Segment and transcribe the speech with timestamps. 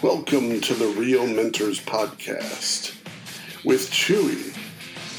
[0.00, 2.94] Welcome to the Reel Mentors Podcast
[3.64, 4.54] with Chewy,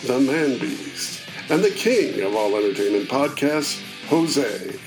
[0.07, 4.79] the man beast, and the king of all entertainment podcasts, Jose.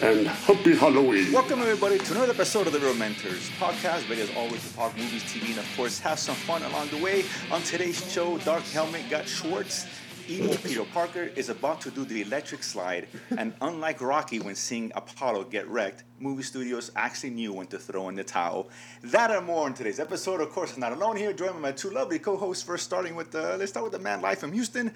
[0.00, 1.32] And happy Halloween.
[1.32, 4.96] Welcome, everybody, to another episode of the Reel Mentors podcast, ready as always to talk
[4.96, 7.22] movies, TV, and of course, have some fun along the way.
[7.52, 9.86] On today's show, Dark Helmet got Schwartz.
[10.28, 13.06] Emo Peter Parker is about to do the electric slide,
[13.38, 18.08] and unlike Rocky when seeing Apollo get wrecked, movie studios actually knew when to throw
[18.08, 18.68] in the towel.
[19.04, 20.40] That and more in today's episode.
[20.40, 22.64] Of course, I'm not alone here, joined by my two lovely co-hosts.
[22.64, 24.92] First, starting with the let's start with the man live from Houston,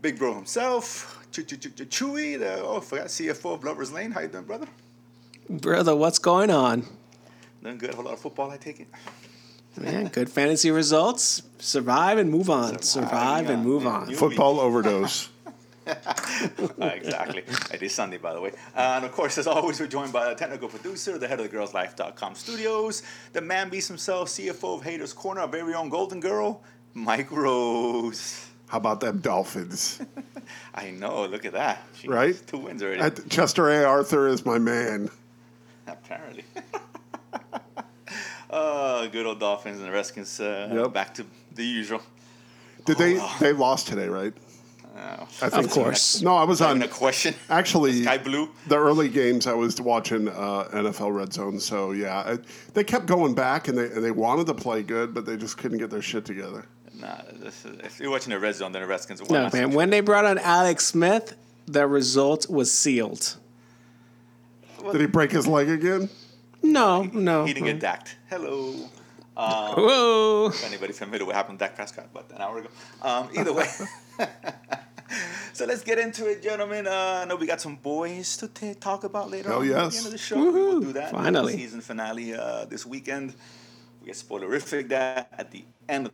[0.00, 4.12] Big Bro himself, Chewy, the oh, I forgot CFO of Lovers Lane.
[4.12, 4.66] How you doing, brother?
[5.50, 6.86] Brother, what's going on?
[7.62, 7.90] Doing good.
[7.90, 8.88] A whole lot of football, I take it.
[9.76, 11.42] Man, good fantasy results.
[11.58, 12.82] Survive and move on.
[12.82, 13.90] Survive, and move yeah.
[13.90, 14.14] on.
[14.14, 15.28] Football overdose.
[15.86, 17.42] Uh, exactly.
[17.72, 18.52] It is Sunday, by the way.
[18.76, 21.50] Uh, and of course, as always, we're joined by the technical producer, the head of
[21.50, 23.02] the girlslife.com studios,
[23.32, 26.62] the man beast himself, CFO of Haters Corner, our very own golden girl,
[26.94, 28.46] Mike Rose.
[28.68, 30.00] How about them Dolphins?
[30.74, 31.82] I know, look at that.
[31.94, 32.40] Jeez, Right?
[32.46, 33.82] Two wins already, At- Chester A.
[33.84, 35.10] Arthur is my man.
[35.88, 36.44] apparently.
[38.50, 40.92] uh, good old Dolphins and the Redskins uh, Yep.
[40.92, 42.02] back to the usual.
[42.84, 43.20] Did they?
[43.40, 44.32] They lost today, right?
[44.96, 45.82] Uh, I think Of so.
[45.82, 46.20] course.
[46.20, 46.76] No, I was on.
[46.78, 47.34] even a question.
[47.48, 48.48] Actually, Sky Blue.
[48.66, 51.60] the early games I was watching uh, NFL Red Zone.
[51.60, 52.38] So yeah, I,
[52.74, 55.56] they kept going back and they and they wanted to play good, but they just
[55.58, 56.66] couldn't get their shit together.
[56.94, 59.28] Nah, this is, if you're watching the red zone, then the Redskins won.
[59.32, 59.70] No, That's man.
[59.70, 61.34] When they brought on Alex Smith,
[61.66, 63.36] the result was sealed.
[64.92, 66.08] Did he break his leg again?
[66.62, 67.44] No, no.
[67.44, 68.16] He didn't get dacked.
[68.28, 68.90] Hello.
[69.34, 70.48] Whoa.
[70.48, 72.68] If anybody's familiar with what happened to Dak Prescott about an hour ago.
[73.02, 73.66] Um, either way.
[75.52, 76.86] so let's get into it, gentlemen.
[76.86, 79.90] Uh, I know we got some boys to t- talk about later Hell on at
[79.90, 80.36] the end of the show.
[80.36, 81.12] We will do that.
[81.12, 81.54] Finally.
[81.54, 83.34] Season finale uh, this weekend.
[84.00, 86.12] We get spoilerific that at the end of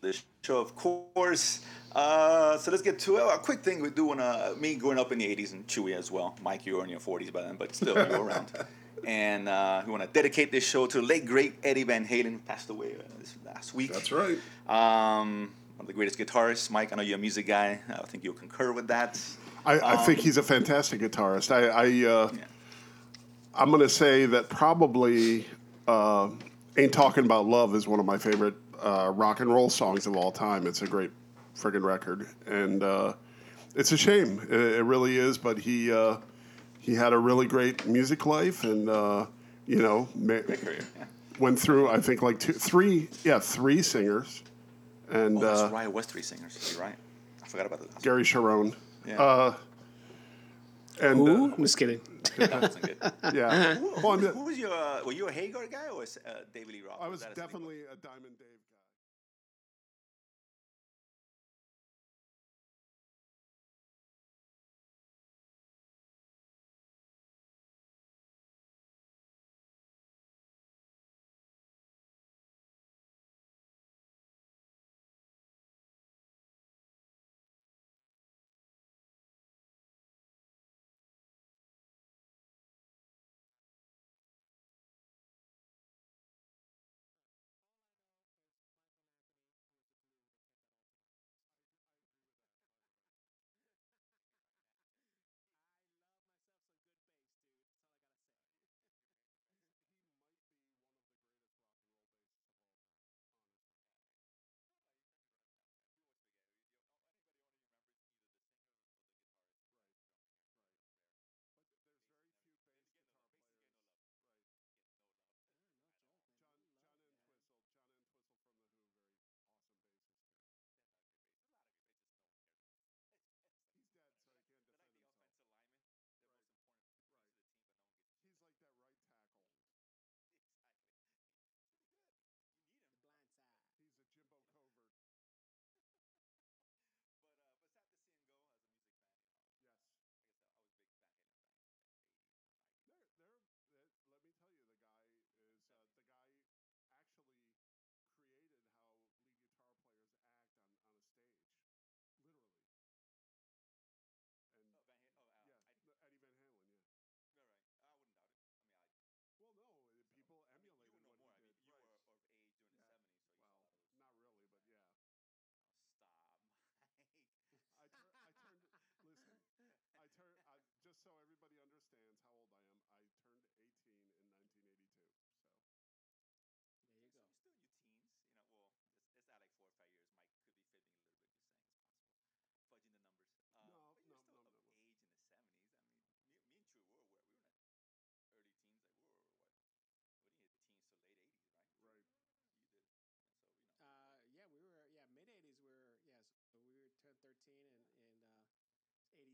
[0.00, 1.64] the show, of course.
[1.94, 3.22] Uh, so let's get to it.
[3.22, 5.96] A quick thing we do want to, me growing up in the 80s and Chewy
[5.96, 6.36] as well.
[6.42, 8.52] Mike, you were in your 40s by then, but still, you were around.
[9.06, 12.32] And uh, we want to dedicate this show to the late, great Eddie Van Halen,
[12.32, 13.92] who passed away uh, this last week.
[13.92, 14.38] That's right.
[14.68, 16.70] Um, one of the greatest guitarists.
[16.70, 17.80] Mike, I know you're a music guy.
[17.88, 19.20] I think you'll concur with that.
[19.64, 21.50] I, I Um, think he's a fantastic guitarist.
[21.50, 22.44] I, I uh, Yeah.
[23.54, 25.46] I'm going to say that probably
[25.88, 26.30] uh,
[26.76, 30.16] "Ain't Talking About Love" is one of my favorite uh, rock and roll songs of
[30.16, 30.66] all time.
[30.66, 31.10] It's a great
[31.56, 33.14] friggin' record, and uh,
[33.74, 34.40] it's a shame.
[34.48, 35.38] It, it really is.
[35.38, 36.18] But he uh,
[36.88, 39.26] he had a really great music life, and uh,
[39.66, 40.78] you know, ma- Great career.
[40.98, 41.04] Yeah.
[41.38, 44.42] went through I think like two, three, yeah, three singers,
[45.10, 45.84] and Oh, that's uh, right.
[45.84, 46.72] It was three singers.
[46.72, 46.96] You're right.
[47.44, 48.02] I forgot about that.
[48.02, 48.74] Gary Cherone.
[49.06, 49.20] Yeah.
[49.22, 49.54] Uh,
[51.02, 51.44] and Who?
[51.50, 52.00] uh, I'm just kidding.
[52.38, 53.12] that wasn't good.
[53.34, 54.72] yeah, Who, Well, I'm- who was your?
[54.72, 56.98] Uh, were you a Hagar guy or was, uh, David Lee Roth?
[57.00, 57.46] I was that a sleeper?
[57.46, 58.48] definitely a Diamond Dave.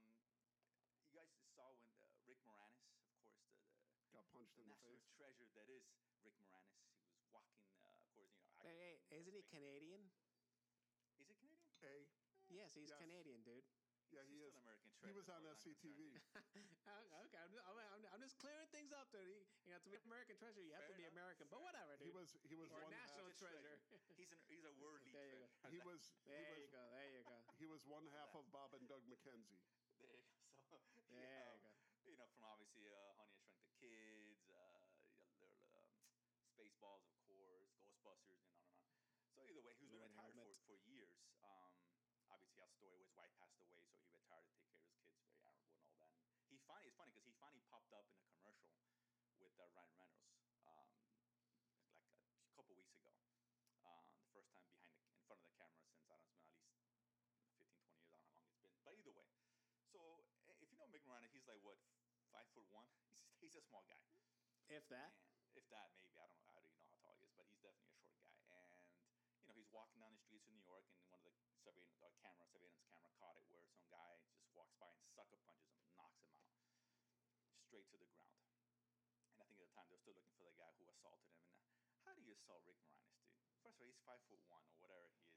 [1.09, 4.69] you guys saw when uh, Rick Moranis, of course, the, the, Got punched the in
[4.69, 5.03] the face.
[5.17, 5.83] treasure that is
[6.23, 6.83] Rick Moranis.
[6.99, 8.67] He was walking, uh, of course, you know.
[8.67, 10.03] Hey, hey, isn't he big- Canadian?
[11.19, 11.63] Is he Canadian?
[11.85, 12.07] A.
[12.51, 12.99] Yes, he's Yes.
[13.01, 13.65] Canadian, dude.
[14.13, 14.55] Yeah, He's he still is.
[14.63, 16.01] American he was on as far as I'm SCTV.
[16.15, 16.39] Uh,
[17.27, 19.27] okay, I'm, I'm, I'm, I'm just clearing things up, dude.
[19.27, 21.47] You, you know, to be American treasure, you have Fair to be enough, American.
[21.51, 22.07] But whatever, dude.
[22.07, 23.79] He was he was Or one national half, treasure.
[24.15, 25.75] He's an he's a worldly There you treasure.
[25.75, 26.85] he was he There was you go.
[26.95, 27.37] There you go.
[27.59, 29.61] he was one half of Bob and Doug McKenzie.
[30.01, 30.39] There you go.
[30.71, 31.55] So There yeah,
[32.05, 34.83] you you know, from obviously uh, Honey I Shrunk the Kids, uh,
[35.39, 35.95] you know, there, um,
[36.55, 37.71] Spaceballs, of course,
[38.03, 38.99] Ghostbusters, and on and on.
[39.35, 41.15] So either way, he was been retired for, for years.
[41.43, 41.75] Um,
[42.31, 44.99] obviously, our story was wife passed away, so he retired to take care of his
[45.03, 46.15] kids, very admirable and all that.
[46.47, 48.75] And he finally, it's funny because he finally popped up in a commercial
[49.39, 50.31] with uh, Ryan Reynolds
[50.67, 50.91] um,
[52.35, 53.11] like a couple weeks ago.
[53.85, 56.39] Uh, the first time behind the, in front of the camera since I don't know,
[56.41, 57.61] it's been at least 15, 20 years.
[58.01, 58.75] I don't know how long it's been.
[58.87, 59.29] But either way,
[59.93, 60.01] so
[60.49, 61.77] eh, if you know Mick Moranis, he's like what
[62.33, 62.89] five foot one.
[63.05, 64.01] He's he's a small guy,
[64.73, 65.13] If that.
[65.45, 66.49] and if that maybe I don't know.
[66.57, 68.65] I don't even know how tall he is, but he's definitely a short guy.
[68.73, 68.89] And
[69.37, 71.93] you know he's walking down the streets of New York, and one of the surveillance
[72.01, 75.77] uh, camera surveillance camera caught it where some guy just walks by and sucker punches
[75.77, 76.49] him, knocks him out
[77.69, 78.41] straight to the ground.
[79.37, 81.29] And I think at the time they were still looking for the guy who assaulted
[81.29, 81.45] him.
[81.53, 83.37] And uh, how do you assault Rick Moranis, dude?
[83.61, 85.34] First of all, he's five foot one or whatever he is.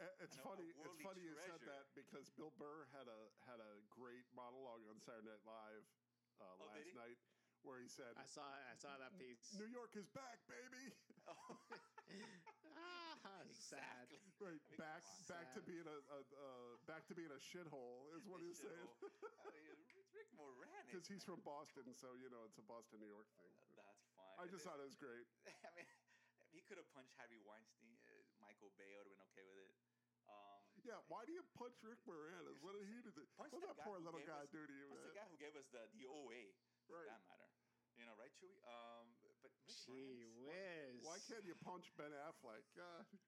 [0.00, 0.66] It's know, a funny.
[0.72, 4.80] It's worldly funny you said that because Bill Burr had a had a great monologue
[4.88, 5.84] on Saturday Night Live
[6.40, 7.20] uh, Oh, last night
[7.60, 9.52] where he said, I saw I saw that piece.
[9.60, 10.96] "New York is back, baby."
[12.80, 14.08] Ah, sad.
[14.40, 15.28] right, mean, back come on.
[15.30, 18.88] back to being a, a uh, back to being a shithole is what he's saying.
[19.04, 20.88] I mean, it's Rick Moranis.
[20.88, 23.52] Because he's from Boston, so you know it's a Boston New York thing.
[23.76, 24.36] That's fine.
[24.40, 25.28] I just thought it was great.
[25.46, 25.86] I mean,
[26.50, 27.94] he could have punched Harvey Weinstein.
[28.08, 29.89] Uh, Michael Bay would have been okay with it.
[30.30, 32.56] Um, Yeah, why do you punch Rick Moranis?
[32.62, 33.10] What did he do?
[33.36, 35.36] punch What the that poor little guy us- do to you, punch the guy who
[35.42, 36.54] gave us the, the OA,
[36.86, 37.10] for Right.
[37.10, 37.50] that matter.
[37.98, 38.56] You know, right, Chewy?
[38.64, 41.04] Um, but Rick Gee Moranis, whiz.
[41.04, 42.64] Why can't you punch Ben Affleck?
[42.78, 43.04] God.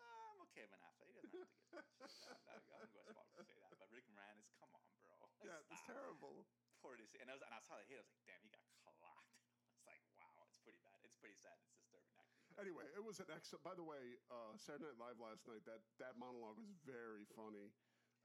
[0.00, 1.10] Nah, I'm okay with Ben Affleck.
[1.10, 2.24] He doesn't have to get punched.
[2.48, 3.76] I, I wouldn't go as far as to say that.
[3.76, 5.12] But Rick Moranis, come on, bro.
[5.44, 6.48] Yeah, it's terrible.
[6.80, 8.00] Poor this, and I was, and I saw the hit.
[8.00, 9.28] I was like, damn, he got clocked.
[9.76, 10.96] It's like, wow, it's pretty bad.
[11.04, 11.52] It's pretty sad.
[11.60, 12.39] It's disturbing, actually.
[12.58, 13.62] Anyway, it was an excellent.
[13.62, 15.62] By the way, uh, Saturday Night Live last night.
[15.64, 17.70] That that monologue was very funny,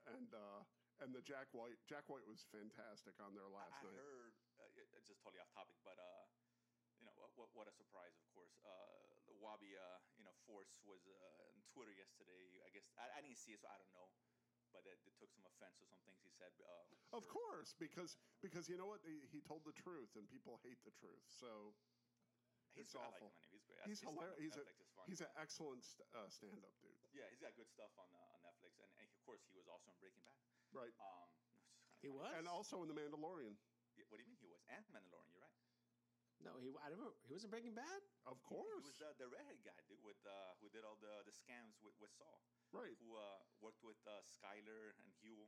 [0.09, 0.65] and uh,
[1.03, 3.95] and the Jack White Jack White was fantastic on there last I night.
[3.95, 6.23] heard, uh, it's just totally off topic, but uh,
[6.99, 8.55] you know, what, what a surprise, of course.
[8.63, 8.71] Uh,
[9.27, 12.59] the Wabi, uh, you know, force was uh, on Twitter yesterday.
[12.65, 14.09] I guess I, I didn't see it, so I don't know.
[14.75, 16.51] But it, it took some offense to some things he said.
[16.59, 20.59] Uh, Of course, because because you know what he, he told the truth, and people
[20.67, 21.23] hate the truth.
[21.31, 21.71] So
[22.75, 23.23] he's it's I like
[23.85, 23.91] awful.
[23.91, 24.01] He's great.
[24.01, 24.39] He's His hilarious.
[24.41, 25.09] He's stand-up a is funny.
[25.11, 26.97] he's an excellent st- uh, stand-up dude.
[27.13, 29.67] yeah, he's got good stuff on uh, on Netflix, and, and of course he was
[29.67, 30.39] also in Breaking Bad.
[30.73, 30.93] Right.
[30.99, 32.17] Um, which is kinda He funny.
[32.19, 32.33] was?
[32.37, 33.55] and also in the Mandalorian,
[33.95, 34.59] Yeah, What do you mean he was?
[34.67, 35.55] And Mandalorian, you're right.
[36.43, 38.01] No, he I never, he wasn't Breaking Bad.
[38.27, 38.99] of course, He course.
[38.99, 41.95] was uh, the redhead guy, dude, with uh, who did all the the scams with,
[41.97, 42.43] with Saul.
[42.75, 42.97] Right.
[42.99, 45.47] Who uh, worked with uh, Skyler and Huell.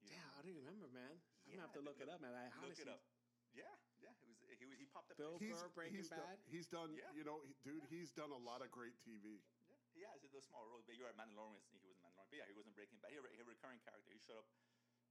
[0.00, 0.38] You Yeah, know?
[0.38, 1.20] I don't remember, man.
[1.44, 2.32] I'm gonna have to look look- it up, man.
[2.34, 3.04] I Look honestly, it up.
[3.52, 4.14] Yeah, yeah.
[4.22, 5.16] It was he was he popped up.
[5.18, 6.20] Bill- He's, Burr, Breaking he's Bad?
[6.20, 6.90] Done, he's done.
[6.94, 7.08] Yeah.
[7.16, 7.82] You know, he- dude.
[7.88, 9.40] He's done a lot of great TV.
[9.96, 11.64] yeah, he has a small role, but you're at Mandalorian.
[11.72, 13.12] He was in Mandalorian, but yeah, he wasn't Breaking Bad.
[13.12, 14.12] He, he a recurring character.
[14.12, 14.48] He showed up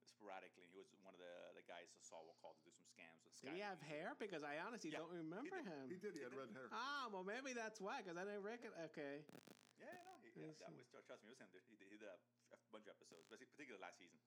[0.06, 2.74] sporadically, and he was one of the the guys that Saul will call to do
[2.74, 3.34] some scams with.
[3.42, 4.18] did he have hair?
[4.18, 5.70] Because I honestly Yeah, don't remember did.
[5.70, 5.86] him.
[5.90, 6.14] He did.
[6.18, 6.58] He had He red did.
[6.58, 6.68] hair.
[6.74, 8.02] Ah, well, maybe that's why.
[8.02, 8.74] Because I didn't reckon.
[8.90, 9.22] Okay.
[9.78, 11.34] Yeah, no, he, yeah, Yes, that was trust me.
[11.34, 11.50] It was him.
[11.70, 12.18] He did, he did a,
[12.54, 14.18] a bunch of episodes, but particularly last season.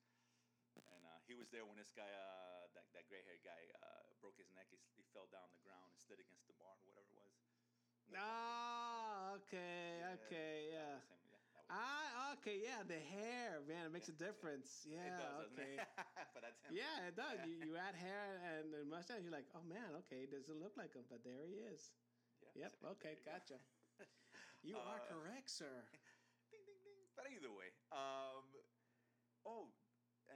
[0.77, 4.03] And uh, he was there when this guy, uh, that that gray haired guy, uh,
[4.21, 4.67] broke his neck.
[4.71, 7.35] He, he fell down the ground and slid against the bar or whatever it was.
[8.15, 10.95] Ah, okay, Yeah, okay, yeah.
[11.01, 11.13] yeah.
[11.73, 14.85] Ah, okay, yeah, the hair, man, it makes a difference.
[14.85, 15.81] Yeah, it does, okay.
[15.81, 15.89] it?
[16.37, 16.77] but that's him.
[16.77, 17.41] Yeah, it does.
[17.49, 20.77] You, you add hair and the mustache, you're like, oh man, okay, it doesn't look
[20.77, 21.91] like him, but there he is.
[22.55, 22.73] Yeah, Yep.
[23.01, 23.33] Okay, you go.
[23.33, 23.59] gotcha.
[24.65, 25.85] You are correct, sir.
[26.53, 27.01] ding ding ding.
[27.17, 28.45] But either way, um,
[29.45, 29.69] oh,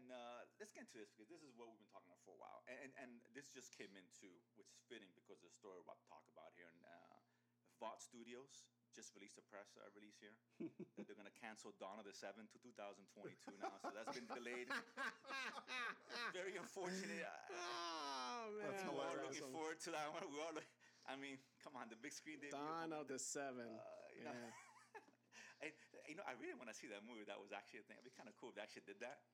[0.09, 2.33] and uh, let's get into this because this is what we've been talking about for
[2.33, 5.53] a while, and and, and this just came into which is fitting because of the
[5.53, 6.65] story we're about to talk about here.
[6.73, 7.21] And uh,
[7.77, 8.65] Vought Studios
[8.97, 10.33] just released a press uh, release here
[10.97, 14.25] that they're going to cancel Dawn of the Seven to 2022 now, so that's been
[14.33, 14.73] delayed.
[16.33, 17.29] Very unfortunate.
[17.29, 17.53] I-
[18.49, 19.53] Oh man, That's We're all looking awesome.
[19.53, 20.25] forward to that one.
[20.33, 20.57] We all,
[21.05, 22.57] I mean, come on, the big screen debut.
[22.57, 23.67] Dawn of the Seven.
[23.77, 24.57] Uh, you know, yeah.
[25.59, 25.75] And,
[26.07, 27.27] you know, I really want to see that movie.
[27.27, 27.99] That was actually a thing.
[27.99, 29.27] It'd be kind of cool if they actually did that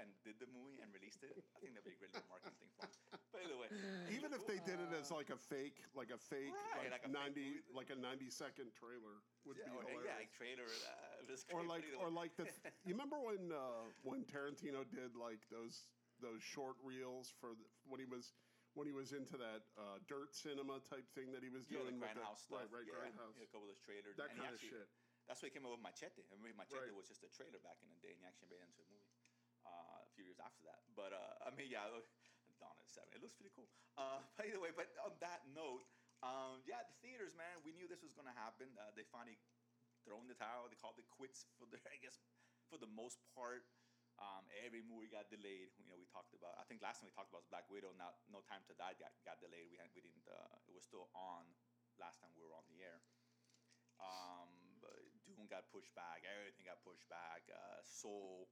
[0.00, 1.32] and did the movie and released it.
[1.54, 3.20] I think that'd be a great little marketing thing for them.
[3.32, 3.68] But either way,
[4.12, 7.06] Even if they did it as like a fake, like a fake, Right, like, like
[7.08, 7.76] a ninety, movie.
[7.76, 10.08] like a ninety second trailer would yeah, be or, hilarious.
[10.08, 10.68] yeah, like trailer.
[10.68, 12.44] Uh, or like, or like the.
[12.88, 15.88] you remember when uh, when Tarantino did like those
[16.20, 18.32] those short reels for the, when he was
[18.76, 22.00] when he was into that uh, dirt cinema type thing that he was yeah, doing
[22.00, 22.48] the with the- stuff.
[22.48, 23.36] right, right, yeah, Grindhouse.
[23.36, 24.16] yeah, a couple of those trailers.
[24.16, 24.88] That kinda actually- shit.
[25.30, 26.26] That's why he came up with Machete.
[26.26, 26.98] I mean, Machete Right.
[26.98, 28.88] was just a trailer back in the day, and he actually made it into a
[28.90, 29.11] movie.
[29.62, 31.86] Uh, a few years after that, but uh, I mean, yeah,
[32.58, 33.10] Dawn at Seven.
[33.14, 33.70] It looks pretty cool.
[33.98, 35.86] Uh, by the way, but on that note,
[36.22, 38.70] um, yeah, the theaters, man, we knew this was going to happen.
[38.78, 39.38] Uh, they finally
[40.06, 40.70] thrown the towel.
[40.70, 42.22] They called it quits for the, I guess,
[42.70, 43.66] for the most part.
[44.22, 45.74] Um, every movie got delayed.
[45.82, 46.54] You know, we talked about.
[46.60, 47.90] I think last time we talked about was Black Widow.
[47.98, 49.66] Now, No Time to Die got, got delayed.
[49.72, 50.22] We had, we didn't.
[50.30, 51.42] Uh, it was still on
[51.98, 53.02] last time we were on the air.
[53.98, 54.94] Um, but
[55.26, 56.22] Dune got pushed back.
[56.22, 57.46] Everything got pushed back.
[57.50, 58.46] Uh, Soul,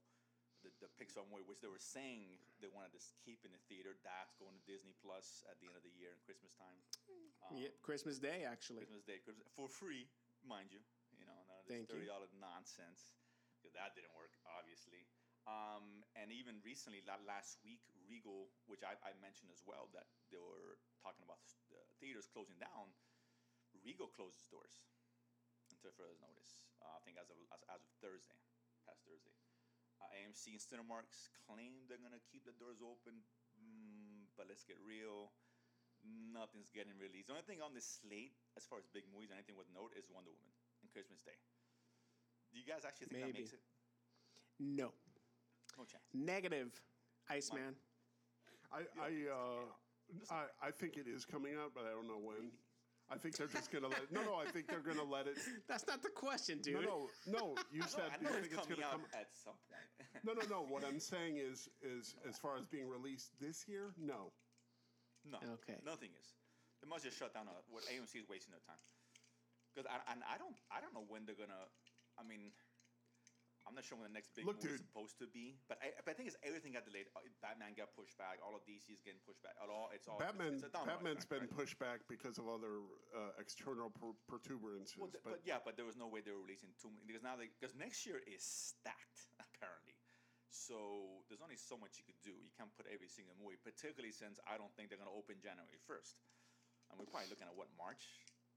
[0.61, 3.97] the, the Pixar movie, which they were saying they wanted to keep in the theater,
[4.05, 6.77] that's going to Disney Plus at the end of the year and Christmas time.
[7.49, 8.85] Um, Yep, Christmas Day actually.
[8.85, 10.05] Christmas Day Christmas, for free,
[10.45, 10.81] mind you.
[11.17, 11.97] You know, none of this Thank you.
[11.97, 13.17] thirty dollar nonsense.
[13.77, 15.05] That didn't work, obviously.
[15.49, 20.37] Um, and even recently, last week, Regal, which I, I mentioned as well, that they
[20.41, 22.93] were talking about the theaters closing down.
[23.85, 24.81] Regal closes doors
[25.73, 26.65] until further notice.
[26.81, 28.37] Uh, I think as of as, as of Thursday,
[28.85, 29.33] past Thursday.
[30.01, 33.21] Uh, AMC and Cinemarks claim they're gonna keep the doors open,
[33.61, 35.29] mm, but let's get real.
[36.33, 37.29] Nothing's getting released.
[37.29, 39.93] The only thing on the slate, as far as big movies, or anything with note,
[39.93, 40.49] is Wonder Woman
[40.81, 41.37] and Christmas Day.
[42.49, 43.61] Do you guys actually think that makes it?
[44.57, 44.91] No.
[45.77, 46.03] No chance.
[46.13, 46.73] Negative.
[47.29, 47.77] Iceman.
[48.73, 49.63] I I, uh,
[50.31, 52.51] I I think it is coming out, but I don't know when.
[53.11, 53.99] I think they're just gonna let.
[54.03, 55.35] It, No, no, I think they're gonna let it.
[55.67, 56.75] That's not the question, dude.
[56.87, 57.55] No, no, no.
[57.71, 59.03] You I said know you it's think it's gonna come.
[59.13, 59.89] at some point.
[60.23, 60.61] No, no, no.
[60.63, 64.31] What I'm saying is, is as far as being released this year, no.
[65.25, 65.37] no.
[65.59, 65.75] Okay.
[65.83, 66.33] Nothing is.
[66.81, 67.47] They must just shut down.
[67.47, 68.79] uh what AMC is wasting their time.
[69.73, 71.67] Because I, and I don't I don't know when they're gonna.
[72.19, 72.51] I mean,
[73.71, 75.55] I'm not sure when the next big Look, movie is supposed to be.
[75.71, 77.07] But I, but I think it's everything got delayed.
[77.15, 78.43] Uh, Batman got pushed back.
[78.43, 79.55] All of DC's getting pushed back.
[79.55, 81.55] It all it's all Batman, It's, it's Batman's been right?
[81.55, 82.83] pushed back because of other
[83.15, 84.99] uh, external per- protuberances.
[84.99, 87.07] Well, th- but, but, yeah, but there was no way they were releasing too many
[87.07, 89.95] because now because next year is stacked apparently.
[90.51, 92.35] So there's only so much you could do.
[92.35, 95.39] You can't put every single movie, particularly since I don't think they're going to open
[95.39, 96.19] January first.
[96.91, 98.03] And we're probably looking at what March,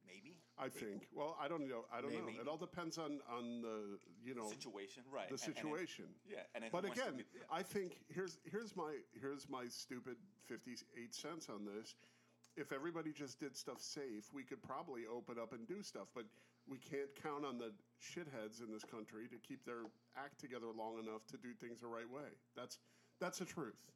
[0.06, 0.36] maybe.
[0.58, 1.08] I think.
[1.12, 1.84] Well, I don't know.
[1.92, 2.34] I don't Maybe.
[2.36, 2.42] know.
[2.42, 5.28] It all depends on on the you know situation, right?
[5.28, 6.04] the And- and situation.
[6.26, 7.44] yeah, and but who wants to again, be- yeah.
[7.50, 11.96] I think here's here's my here's my stupid fifty eight cents on this.
[12.56, 16.06] If everybody just did stuff safe, we could probably open up and do stuff.
[16.14, 16.26] But
[16.68, 19.84] we can't count on the shitheads in this country to keep their
[20.16, 22.30] act together long enough to do things the right way.
[22.54, 22.78] That's
[23.18, 23.90] that's the truth.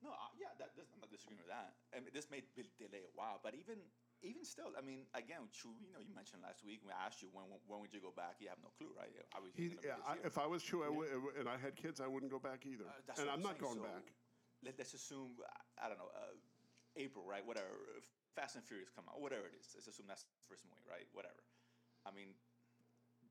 [0.00, 1.74] No, uh, yeah, that, I'm not disagreeing with that.
[1.90, 2.44] I mean, this may
[2.78, 3.82] delay a while, but even
[4.22, 7.22] even still, I mean, again, Chew, you know, you mentioned last week when I asked
[7.22, 9.10] you when when would you go back, you have no clue, right?
[9.30, 11.06] I was He, yeah, I, if I was true, I would,
[11.38, 12.86] and I had kids, I wouldn't go back either.
[12.86, 14.10] Uh, and what I'm not going So, back.
[14.64, 16.34] Let, let's assume I- I don't know uh,
[16.98, 17.46] April, right?
[17.46, 17.70] Whatever.
[18.34, 19.70] Fast and Furious come out, whatever it is.
[19.74, 21.06] Let's assume that's the first movie, right?
[21.14, 21.42] Whatever.
[22.02, 22.34] I mean,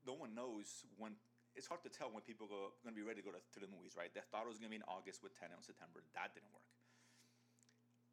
[0.08, 1.16] no one knows when.
[1.56, 3.58] It's hard to tell when people are going to be ready to go to, to
[3.58, 4.14] the movies, right?
[4.14, 6.06] They thought it was going to be in August with Tenet in September.
[6.14, 6.62] That didn't work.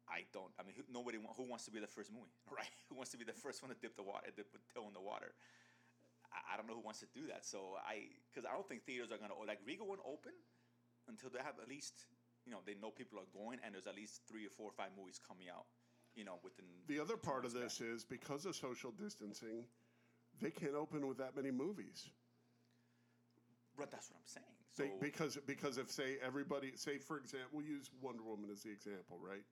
[0.08, 0.52] I don't.
[0.58, 2.70] I mean, who, nobody who wants to be the first movie, right?
[2.88, 4.86] Who wants to be the first one to dip the water, uh, dip a toe
[4.86, 5.34] in the water?
[6.30, 7.44] I, I don't know who wants to do that.
[7.44, 10.32] So I, because I don't think theaters are gonna like Regal won't open
[11.08, 12.06] until they have at least
[12.46, 14.76] you know they know people are going and there's at least three or four or
[14.76, 15.66] five movies coming out.
[16.14, 17.88] You know, within The other part of this back.
[17.88, 19.64] is because of social distancing,
[20.40, 22.08] they can't open with that many movies.
[23.76, 24.54] but that's what I'm saying.
[24.78, 28.70] They, because because if say everybody say for example we'll use Wonder Woman as the
[28.70, 29.44] example, right?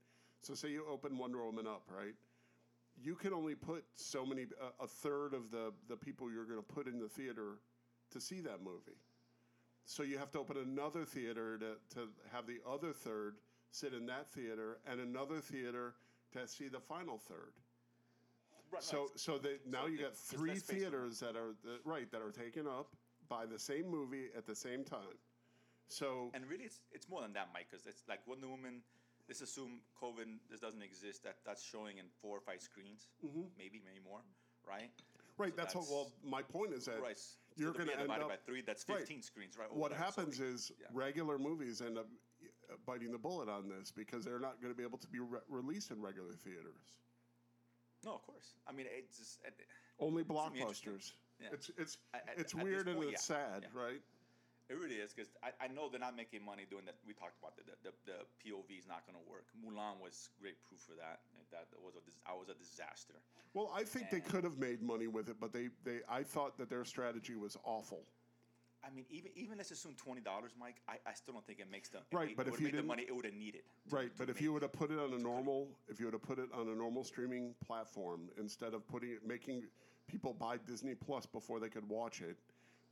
[0.45, 2.15] So say you open Wonder Woman up, right?
[3.03, 6.59] You can only put so many a, a third of the the people you're going
[6.59, 7.59] to put in the theater
[8.11, 8.99] to see that movie.
[9.87, 13.37] So you have to open another theater to, to have the other third
[13.71, 15.95] sit in that theater and another theater
[16.33, 17.53] to see the final third.
[18.71, 21.55] Right, So so they, now so you got three less space for- theaters that are
[21.65, 22.95] that, right that are taken up
[23.29, 25.17] by the same movie at the same time.
[25.89, 27.67] So And really, it's it's more than that, Mike.
[27.71, 28.83] Because it's like Wonder Woman.
[29.29, 31.23] Let's assume COVID this doesn't exist.
[31.25, 33.09] That that's showing in four or five screens,
[33.57, 34.21] maybe maybe more,
[34.69, 34.91] right?
[34.91, 35.43] Mm-hmm.
[35.43, 35.53] Right.
[35.57, 35.91] So that's, what.
[35.91, 37.19] Well, my point is that Right,
[37.57, 38.99] you're going to end up by three, that's right.
[39.01, 40.51] 15 screens, right, What happens sorry.
[40.51, 40.87] is Yeah.
[40.93, 42.07] regular movies end up
[42.71, 45.19] uh, biting the bullet on this because they're not going to be able to be
[45.19, 47.01] re- released in regular theaters.
[48.05, 48.55] No, of course.
[48.69, 49.55] I mean, it's just it,
[49.99, 50.93] Only gonna be interesting.
[50.93, 51.13] blockbusters.
[51.41, 51.49] Yeah.
[51.53, 53.37] It's it's At- at- it's weird and it's yeah.
[53.37, 54.01] sad, right?
[54.71, 56.97] It really is because I, I know they're not making money doing that.
[57.07, 57.67] We talked about that.
[57.67, 59.47] The, the, the POV is not going to work.
[59.61, 61.21] Mulan was great proof for that.
[61.53, 63.15] That was a I was a disaster.
[63.53, 66.57] Well, I think they could have made money with it, but they, they I thought
[66.59, 68.05] that their strategy was awful.
[68.87, 70.77] I mean, even even let's assume twenty dollars, Mike.
[70.89, 72.77] I, I still don't think it makes them Right, It, but it if you make
[72.77, 73.63] the money it would have needed.
[73.89, 76.07] to- Right, but to if you would have put it on a normal, if you
[76.07, 79.65] would have put it on a normal streaming platform instead of putting it, making
[80.07, 82.37] people buy Disney Plus before they could watch it,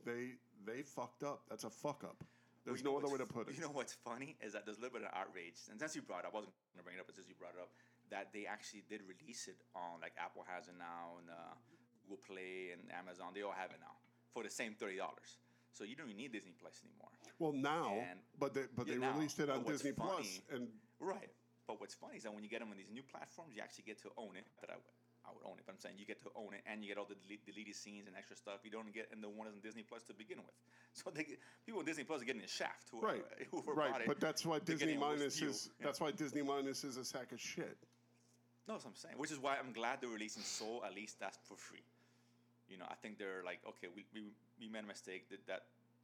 [0.05, 0.31] they
[0.65, 1.41] they fucked up.
[1.49, 2.23] That's a fuck up.
[2.65, 3.55] There's Well, no other way to put it.
[3.55, 6.01] You know what's funny is that there's a little bit of outrage, and since you
[6.01, 7.61] brought it up, I wasn't going to bring it up, but since you brought it
[7.61, 7.69] up,
[8.09, 11.55] that they actually did release it on like Apple has it now, and uh,
[12.07, 13.35] Google Play and Amazon.
[13.35, 13.99] They all have it now
[14.31, 15.39] for the same thirty dollars.
[15.75, 17.09] So you don't even need Disney Plus anymore.
[17.41, 19.11] well, now, And- but they but Yeah, they now.
[19.17, 21.33] released it on Disney Plus, funny- and Right.
[21.67, 23.85] But what's funny is that when you get them on these new platforms, you actually
[23.85, 24.45] get to own it.
[24.61, 24.75] That I
[25.25, 26.97] I would own it, but I'm saying you get to own it, and you get
[26.97, 29.55] all the delete, deleted scenes and extra stuff you don't get in the one that's
[29.55, 30.55] on Disney Plus to begin with.
[30.93, 32.93] So they get, people on Disney Plus are getting a shaft.
[32.93, 33.25] Whoever, right,
[33.91, 34.01] right.
[34.01, 36.97] it, But that's why Disney getting a worse minus is that's why Disney minus is
[36.97, 37.77] a sack of shit.
[38.67, 39.15] No, that's what I'm saying.
[39.17, 40.83] Which is why I'm glad they're releasing Soul.
[40.85, 41.81] At least that's for free.
[42.69, 44.21] You know, I think they're like, okay, we, we,
[44.61, 45.29] we made a mistake.
[45.33, 45.63] That that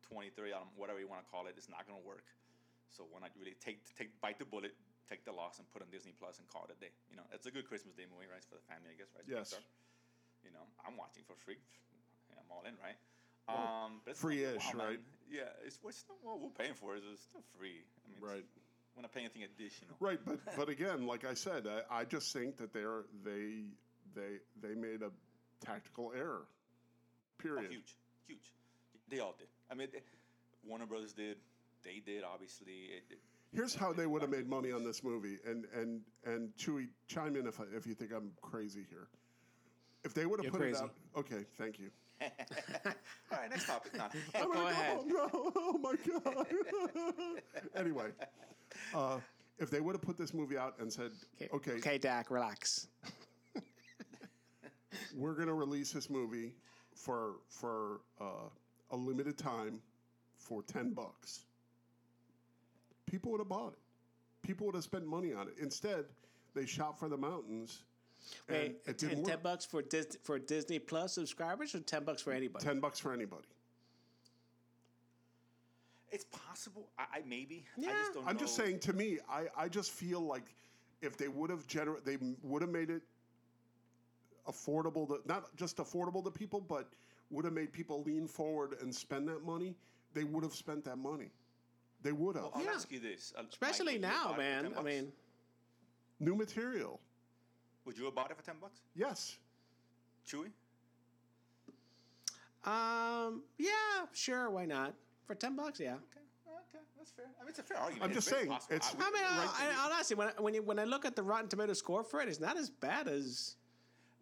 [0.10, 2.26] 20, 30, whatever you want to call it, it's not going to work.
[2.90, 4.74] So why not really take take bite the bullet,
[5.10, 6.94] take the loss, and put on Disney Plus and call it a day?
[7.10, 8.38] You know, it's a good Christmas day movie, right?
[8.38, 9.26] It's for the family, I guess, right?
[9.26, 9.58] Yes.
[9.58, 9.66] Pixar.
[10.46, 11.58] You know, I'm watching for free.
[12.32, 12.96] I'm all in, right?
[13.50, 15.00] Um, but it's free-ish, wow, right?
[15.30, 17.04] Yeah, it's what's the, well, we're paying for it.
[17.12, 17.82] It's still free.
[18.06, 18.46] I mean, Right.
[18.96, 19.96] We're not paying anything additional.
[20.00, 23.64] Right, but but again, like I said, I, I just think that they're they
[24.16, 25.12] they they made a
[25.66, 26.44] tactical error.
[26.44, 27.72] Oh, Period.
[27.72, 27.96] huge,
[28.28, 28.54] huge.
[29.10, 29.48] They all did.
[29.72, 30.02] I mean, they,
[30.68, 31.38] Warner Brothers did.
[31.84, 32.24] They did.
[32.24, 33.20] Obviously, it, it,
[33.54, 37.36] Here's how they would have made money on this movie, and and and Chewy, chime
[37.36, 39.08] in if I, if you think I'm crazy here.
[40.04, 40.78] If they would have You're put crazy.
[40.78, 41.90] it out, okay, thank you.
[42.22, 42.28] all
[43.32, 43.50] right.
[43.50, 43.94] Next topic.
[43.96, 44.08] No.
[44.54, 45.00] Go ahead.
[45.06, 46.46] No, oh my god.
[47.76, 48.10] anyway,
[48.94, 49.20] uh,
[49.58, 52.88] if they would have put this movie out and said, Okay, okay, okay, Dak, relax.
[55.16, 56.54] we're going to release this movie
[56.94, 58.50] for for uh,
[58.92, 59.80] a limited time
[60.38, 61.46] for ten bucks,
[63.10, 63.80] people would have bought it.
[64.48, 65.56] People would have spent money on it.
[65.60, 66.06] Instead,
[66.56, 67.84] they shot for the mountains.
[68.48, 69.44] And Wait, it and didn't ten work.
[69.44, 72.64] bucks for Dis- for Disney Plus subscribers, or ten bucks for anybody?
[72.66, 73.48] Ten bucks for anybody.
[76.12, 76.90] It's possible.
[76.98, 77.66] I, I maybe.
[77.78, 77.92] I Yeah.
[77.92, 78.30] just don't know.
[78.30, 78.40] I'm know.
[78.42, 78.80] just saying.
[78.82, 80.54] To me, I, I just feel like
[81.02, 83.02] if they would have gener- they would have made it
[84.48, 86.90] affordable to not just affordable to people, but
[87.30, 89.76] would have made people lean forward and spend that money.
[90.14, 91.30] They would have spent that money.
[92.02, 92.72] They would have I'll Yeah.
[92.76, 93.34] ask you this.
[93.36, 94.64] uh, Mike, Especially would you have now, bought it for man.
[94.64, 94.86] 10 I bucks?
[94.86, 95.14] mean,
[96.20, 97.00] new material.
[97.86, 98.80] would you have bought it for ten bucks?
[98.96, 99.38] Yes,
[100.28, 100.52] Chewy.
[102.66, 103.72] um, yeah,
[104.14, 104.94] sure, why not?
[105.26, 105.94] For ten bucks, yeah.
[105.96, 106.04] Okay.
[106.72, 107.26] Okay, that's fair.
[107.40, 108.04] I mean, it's a fair argument.
[108.04, 108.76] I'm just very saying, possible.
[108.76, 111.16] it's- I would- mean, I, I, honestly, when I, when you, when I look at
[111.16, 113.56] the Rotten Tomato score for it, it's not as bad as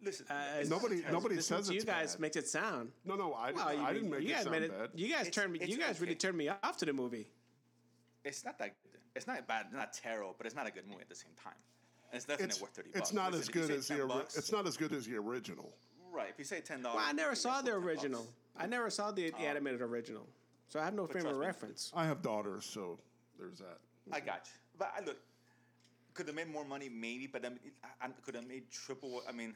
[0.02, 0.26] listen.
[0.30, 2.20] uh, it's- Nobody- as nobody listening says to you it's guys bad.
[2.20, 2.92] makes it sound.
[3.04, 4.90] no, no, I, Well, you, I didn't make you it guys sound made bad.
[4.94, 5.58] You guys It's- turned me.
[5.60, 6.18] it's You guys really okay.
[6.18, 7.28] turned me off to the movie.
[8.28, 9.00] It's not that good.
[9.16, 11.54] It's not bad, not terrible, but it's not a good movie at the same time.
[12.12, 13.00] And it's definitely it's, worth thirty bucks.
[13.00, 15.06] it's not as if good as the 10 ori- bucks- it's not as good as
[15.06, 15.72] the original.
[16.12, 16.28] right.
[16.30, 18.26] If you say ten dollars, Well, I never saw the original.
[18.56, 20.26] I never saw the, the animated original,
[20.68, 21.92] so I have no frame of trust me, reference.
[21.94, 22.98] I have daughters, so
[23.38, 23.78] there's that.
[24.12, 24.52] I got you.
[24.78, 25.16] But I look,
[26.14, 29.22] could have made more money, maybe, but then it- I, I could have made triple.
[29.28, 29.54] I mean,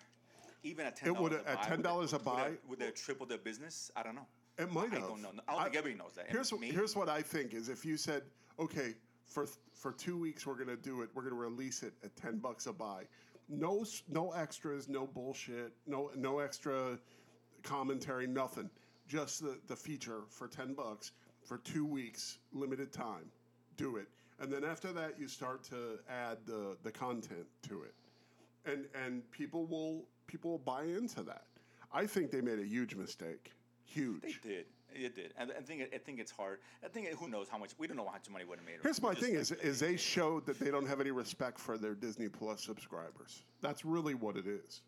[0.63, 3.91] even at ten It dollars would've- at $10 a buy- would they triple their business?
[3.97, 4.27] I don't know.
[4.59, 5.09] It might I have.
[5.09, 5.31] don't know.
[5.49, 6.27] I don't think everybody knows that.
[6.27, 8.23] And Here's maybe- here's what I think is if you said,
[8.59, 8.95] okay,
[9.27, 12.67] for for two weeks we're gonna do it, we're gonna release it at ten bucks
[12.67, 13.05] a buy,
[13.49, 16.99] no no extras, no bullshit, no no extra
[17.62, 18.69] commentary, nothing,
[19.09, 21.12] just the the feature for ten bucks
[21.45, 23.31] for two weeks, limited time,
[23.77, 27.95] do it, and then after that you start to add the the content to it,
[28.67, 31.47] and and people will people will buy into that.
[31.91, 33.53] I think they made a huge mistake.
[33.85, 34.23] Huge.
[34.23, 34.66] They did.
[34.95, 36.59] It did, and I think I think it's hard.
[36.85, 38.77] I think who knows how much we don't know how much money would have made.
[38.83, 41.95] Here's my thing: is is they showed that they don't have any respect for their
[41.95, 43.42] Disney Plus subscribers.
[43.62, 44.83] That's really what it is.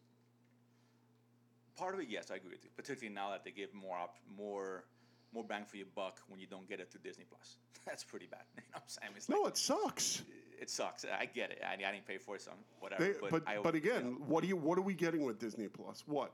[1.77, 2.09] part of it.
[2.11, 2.71] Yes, I agree with you.
[2.77, 4.85] Particularly now that they give more op- more
[5.33, 7.57] more bang for your buck when you don't get it through Disney Plus.
[7.87, 8.43] That's pretty bad.
[8.57, 9.13] You know what I'm saying?
[9.17, 10.23] It's No, like, it sucks.
[10.61, 11.05] it sucks.
[11.19, 11.63] I get it.
[11.67, 13.05] I, I didn't pay for it, so whatever.
[13.05, 15.25] They, but but I, but again, you know, what do you what are we getting
[15.25, 16.05] with Disney Plus?
[16.07, 16.33] What?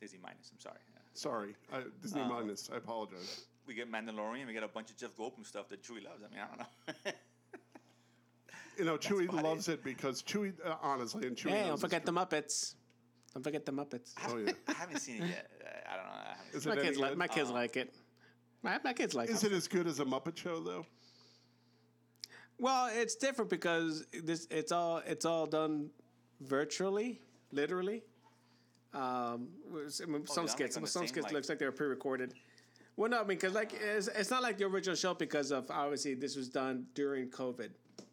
[0.00, 0.50] Disney minus.
[0.54, 0.78] I'm sorry.
[1.18, 1.30] Yeah.
[1.30, 2.70] Sorry, I, Disney Uh, minus.
[2.72, 3.44] I apologize.
[3.66, 4.46] We get Mandalorian.
[4.46, 6.22] We get a bunch of Jeff Goldblum stuff that Chewie loves.
[6.24, 6.58] I mean, I don't
[7.04, 7.12] know.
[8.78, 11.50] You know, Chewie loves it because Chewie, uh, honestly, and Chewie.
[11.50, 12.76] Hey, don't forget the Muppets.
[13.34, 14.14] Don't forget the Muppets.
[14.28, 14.52] Oh yeah.
[14.68, 15.50] I haven't seen it yet.
[15.88, 16.12] I I don't know.
[16.12, 17.92] I haven't Is My it kids like my kids like it.
[18.62, 19.50] My, my kids like Is it.
[19.52, 20.86] it as good as a Muppet Show though?
[22.60, 25.90] Well, it's different because this it's all it's all done
[26.40, 28.04] virtually, literally.
[28.94, 29.48] Um,
[29.88, 32.34] some Oh, some yeah, skits, like some skits like- looks like they were pre-recorded.
[32.96, 35.70] Well, no, I mean, because like it's, it's not like the original show because of
[35.70, 37.70] obviously this was done during COVID,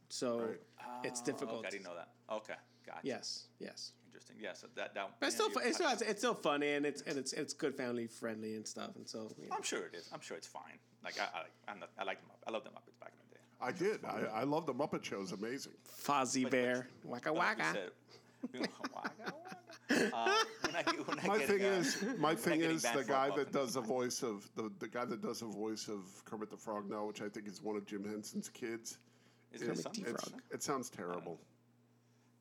[0.09, 0.59] so Right.
[1.03, 1.59] it's difficult.
[1.59, 2.09] Okay, I didn't know that.
[2.31, 2.53] Okay,
[2.85, 2.99] gotcha.
[3.01, 3.93] Yes, yes.
[4.07, 4.35] Interesting.
[4.39, 5.11] Yeah, so that that.
[5.19, 7.73] But it's still, fu- it's still, it's still funny and it's and it's it's good
[7.75, 8.91] family friendly and stuff.
[8.95, 9.55] And so, you know.
[9.55, 10.07] I'm sure it is.
[10.13, 10.77] I'm sure it's fine.
[11.03, 12.29] Like I, I, I'm not, I like them.
[12.47, 13.41] I love the Muppets back in the day.
[13.59, 14.05] I did.
[14.05, 15.21] I, I love the Muppet Show.
[15.21, 15.73] It's amazing.
[16.03, 17.73] Fozzie But- Bear, waka But like you waka.
[18.53, 18.59] said,
[18.93, 19.33] waka waka.
[19.89, 23.29] Uh, when I when I My get, thing uh, is, my thing is the guy
[23.35, 26.57] that does the voice of the the guy that does the voice of Kermit the
[26.57, 28.97] Frog now, which I think is one of Jim Henson's kids.
[29.51, 30.03] Is it Kermit something?
[30.03, 30.41] the It's, Frog.
[30.51, 31.39] it sounds terrible.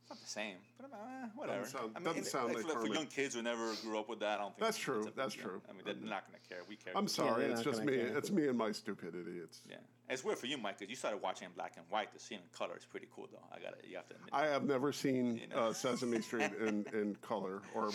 [0.04, 1.60] It's not the same, but uh, whatever.
[1.60, 3.72] Doesn't sound- I mean, doesn't it- sound like, like for, for young kids who never
[3.82, 5.44] grew up with that, I don't think That's true, it's a that's deal.
[5.44, 5.62] true.
[5.66, 6.58] I mean, they're not going to care.
[6.68, 6.92] We care.
[6.94, 7.44] I'm sorry.
[7.44, 7.96] they're it's just me.
[7.96, 8.18] care.
[8.18, 9.38] It's me and my stupidity.
[9.42, 9.62] It's.
[9.66, 9.76] Yeah,
[10.10, 12.12] it's weird for you, Mike, because you started watching in black and white.
[12.12, 13.38] To see it in color is pretty cool, though.
[13.50, 14.28] I got to You have to admit.
[14.34, 15.56] I have never seen You know.
[15.56, 17.90] uh, Sesame Street in, in color or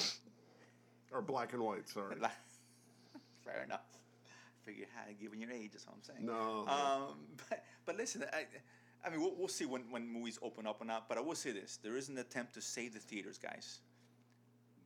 [1.12, 1.88] or black and white.
[1.88, 2.16] Sorry.
[2.20, 2.32] Like-
[3.46, 3.82] Fair enough.
[4.66, 6.26] Figure how given your age, that's what I'm saying.
[6.26, 6.66] No.
[6.68, 7.20] Um,
[7.50, 8.46] but, but listen, I,
[9.06, 11.08] I mean, we'll, we'll see when, when movies open up or not.
[11.08, 13.80] But I will say this: there is an attempt to save the theaters, guys.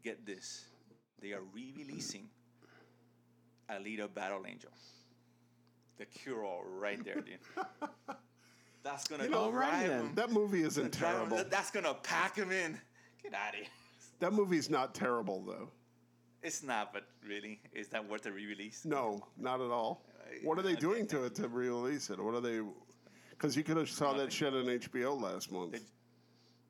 [0.03, 0.65] Get this:
[1.21, 2.29] they are re-releasing
[3.69, 4.69] Alita: Battle Angel.
[5.97, 7.37] The cure-all right there, dude.
[8.83, 11.43] That's gonna You know, drive alrighty him- That movie isn't him- terrible.
[11.49, 12.77] That's gonna pack him in.
[13.21, 13.65] Get out of here.
[14.19, 15.69] That movie's not terrible though.
[16.41, 18.83] It's not, but really, is that worth a re-release?
[18.83, 20.03] No, not at all.
[20.43, 22.19] What are they doing to it to re-release it?
[22.19, 22.59] What are they?
[23.43, 25.73] Because you could have saw that shit on HBO last month.
[25.73, 25.81] They-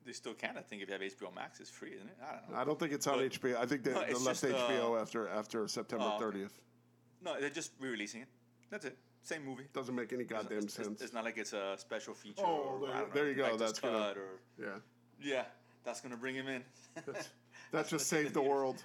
[0.06, 0.58] They still can.
[0.58, 2.16] I think if you have HBO Max, it's free, isn't it?
[2.20, 2.56] I don't know.
[2.58, 3.56] I don't think it's on But- HBO.
[3.56, 6.38] I think they, No, they it's left just, uh, HBO after after September Oh, okay.
[6.40, 6.50] 30th.
[7.22, 8.28] No, they're just re-releasing it.
[8.70, 8.98] That's it.
[9.22, 9.68] Same movie.
[9.72, 11.00] Doesn't make any goddamn it's, it's- sense.
[11.00, 12.42] It's not like it's a special feature.
[12.44, 13.42] Oh, or, I there- don't know, there you go.
[13.42, 14.78] director's That's gonna- cut or yeah,
[15.20, 15.44] yeah,
[15.84, 16.64] that's gonna bring him in.
[17.70, 18.82] that just saved the world.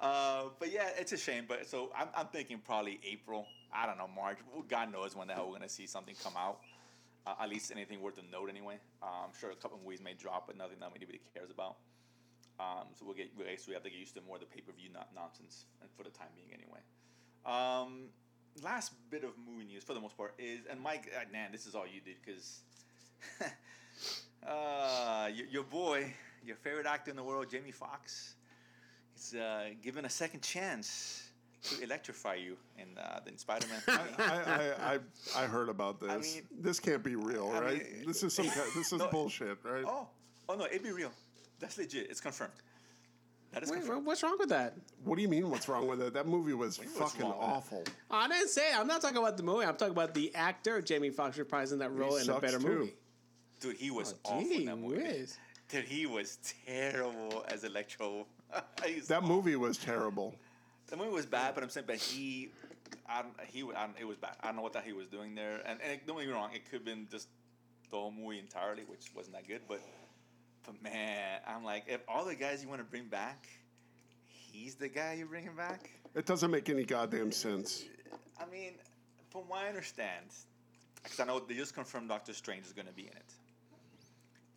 [0.00, 1.44] Uh, but yeah, it's a shame.
[1.46, 3.46] But so I'm, I'm thinking probably April.
[3.72, 4.38] I don't know March.
[4.68, 6.60] God knows when the hell we're gonna see something come out.
[7.26, 8.76] Uh, at least anything worth a note anyway.
[9.02, 11.76] Uh, I'm sure a couple of movies may drop, but nothing that anybody cares about.
[12.58, 14.72] Um, so we'll get we have to get used to more of the pay per
[14.72, 16.80] view not nonsense, and for the time being anyway.
[17.44, 18.08] Um,
[18.62, 21.66] last bit of movie news for the most part is, and Mike, uh, man, this
[21.66, 22.60] is all you did because.
[24.46, 26.10] uh, your, your boy,
[26.42, 28.34] your favorite actor in the world, Jamie Foxx,
[29.20, 31.28] is uh, given a second chance
[31.62, 33.94] to electrify you in, uh, in Spider-Man 3.
[34.18, 36.34] I, I, I, I heard about this.
[36.36, 37.72] mean- this can't be real, I right?
[37.98, 39.08] mean- this is some kind, this is No.
[39.08, 39.84] bullshit, right?
[39.86, 40.08] oh,
[40.48, 41.12] oh no, it'd be real.
[41.58, 42.10] That's legit.
[42.10, 42.52] It's confirmed.
[43.52, 44.06] That is Wait, confirmed.
[44.06, 44.74] what's wrong with that?
[45.04, 45.50] What do you mean?
[45.50, 46.14] What's wrong with it?
[46.14, 47.52] That movie was do you mean what's fucking wrong with it?
[47.52, 47.84] awful.
[48.10, 48.70] I didn't say.
[48.70, 48.78] It.
[48.78, 49.66] I'm not talking about the movie.
[49.66, 52.68] I'm talking about the actor Jamie Foxx reprising that role in a better too.
[52.68, 52.94] movie.
[53.60, 55.02] Dude, he was Oh, awful in that movie.
[55.02, 55.36] whiz.
[55.68, 58.24] Dude, he was terrible as Electro.
[59.08, 60.34] That movie was terrible.
[60.88, 62.50] The movie was bad, but I'm saying, but he,
[63.08, 64.36] I he, I it was bad.
[64.42, 65.60] I don't know what that he was doing there.
[65.66, 67.28] And, and don't get me wrong, it could have been just
[67.90, 69.60] the whole movie entirely, which wasn't that good.
[69.68, 69.80] But,
[70.64, 73.46] but man, I'm like, if all the guys you want to bring back,
[74.26, 75.90] he's the guy you're bringing back.
[76.14, 77.84] It doesn't make any goddamn sense.
[78.40, 78.72] I mean,
[79.30, 80.26] from what I understand,
[81.02, 83.32] because I know they just confirmed Doctor Strange is going to be in it,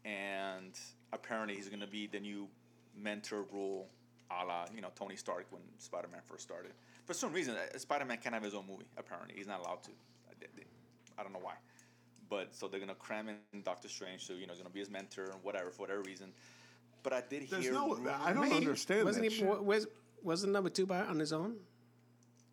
[0.05, 0.73] and
[1.11, 2.47] apparently he's going to be the new
[2.97, 3.89] mentor role,
[4.31, 6.71] a la you know Tony Stark when Spider Man first started.
[7.05, 8.85] For some reason, Spider Man can't have his own movie.
[8.97, 9.91] Apparently, he's not allowed to.
[10.29, 10.67] I- they- they-
[11.17, 11.55] I don't know why,
[12.29, 14.73] but so they're going to cram in Doctor Strange, so you know he's going to
[14.73, 16.33] be his mentor and whatever for whatever reason.
[17.03, 17.73] But I did There's hear.
[17.73, 17.97] no.
[18.23, 19.39] I don't Wait, understand Wasn't that he?
[19.39, 19.63] shit.
[19.63, 19.87] Was
[20.23, 21.57] wasn't number two by on his own?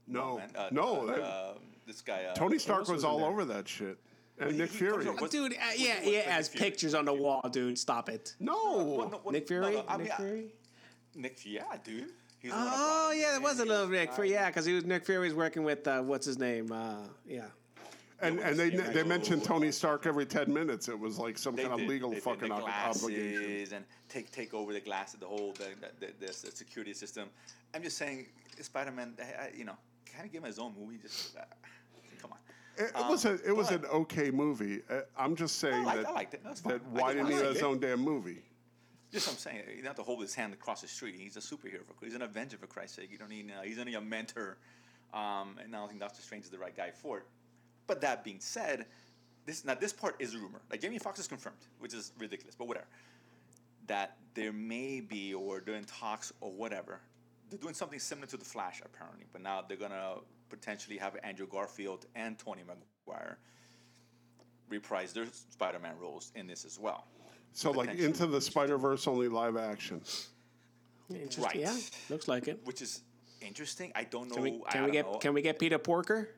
[0.06, 1.02] no, man, uh, no.
[1.02, 1.54] uh, that- uh,
[1.86, 2.24] this guy.
[2.24, 3.28] Uh, Tony Stark was was all there?
[3.28, 3.96] over that shit,
[4.40, 5.04] and Nick Fury.
[5.04, 6.70] comes up with- dude, uh, what- yeah, yeah, as Fury?
[6.70, 7.78] pictures on the wall, dude.
[7.78, 8.34] Stop it.
[8.40, 8.54] No,
[8.98, 9.62] Well, no, well, Nick Fury.
[9.62, 10.54] no, no, I Nick mean, I- Fury.
[11.14, 12.10] Nick, yeah, dude.
[12.40, 14.30] He's the one that brought Oh yeah, there was a little Nick Fury.
[14.32, 16.72] Yeah, because he was Nick Fury was working with uh, what's his name?
[16.72, 17.46] Uh, yeah.
[18.22, 20.88] And and they Yeah, they mentioned Tony Stark every ten minutes.
[20.88, 22.24] It was like some They kind of legal They did.
[22.24, 23.76] fucking the glasses obligation.
[23.76, 25.68] and take take over the glass of the whole the,
[26.00, 27.28] the, the, the security system.
[27.74, 28.26] I'm just saying,
[28.60, 29.14] Spider Man,
[29.56, 29.76] you know,
[30.10, 30.98] kind of give him his own movie.
[31.02, 31.70] Just uh, come on.
[32.80, 34.80] It, it was a it was an okay movie.
[34.88, 36.40] Uh, I'm just saying liked- that I liked it.
[36.42, 38.42] That's that why didn't he have his own damn movie?
[39.12, 41.16] Just what I'm saying, you don't have to hold his hand across the street.
[41.18, 43.10] He's a superhero for he's an Avenger for Christ's sake.
[43.10, 43.50] You don't need.
[43.50, 44.56] Uh, he's only a mentor,
[45.12, 47.24] um, and I don't think Doctor Strange is the right guy for it.
[47.88, 48.86] But that being said,
[49.46, 50.60] this now this part is rumor.
[50.70, 52.86] Like Jamie Foxx is confirmed, which is ridiculous, but whatever.
[53.88, 57.00] That there may be, or they're talks, or whatever.
[57.50, 60.18] They're doing something similar to the Flash, apparently, but now they're gonna
[60.50, 63.38] potentially have Andrew Garfield and Tobey Maguire
[64.68, 67.06] reprise their Spider-Man roles in this as well.
[67.52, 70.02] So like into the Spider Verse only live action.
[71.10, 71.44] Interesting.
[71.44, 71.56] Right.
[71.56, 71.76] Yeah,
[72.08, 72.60] looks like it.
[72.64, 73.02] which is
[73.40, 73.90] interesting.
[73.94, 74.34] I don't know.
[74.34, 75.18] Can we can I we don't get know.
[75.18, 76.28] can we get Peter Porker?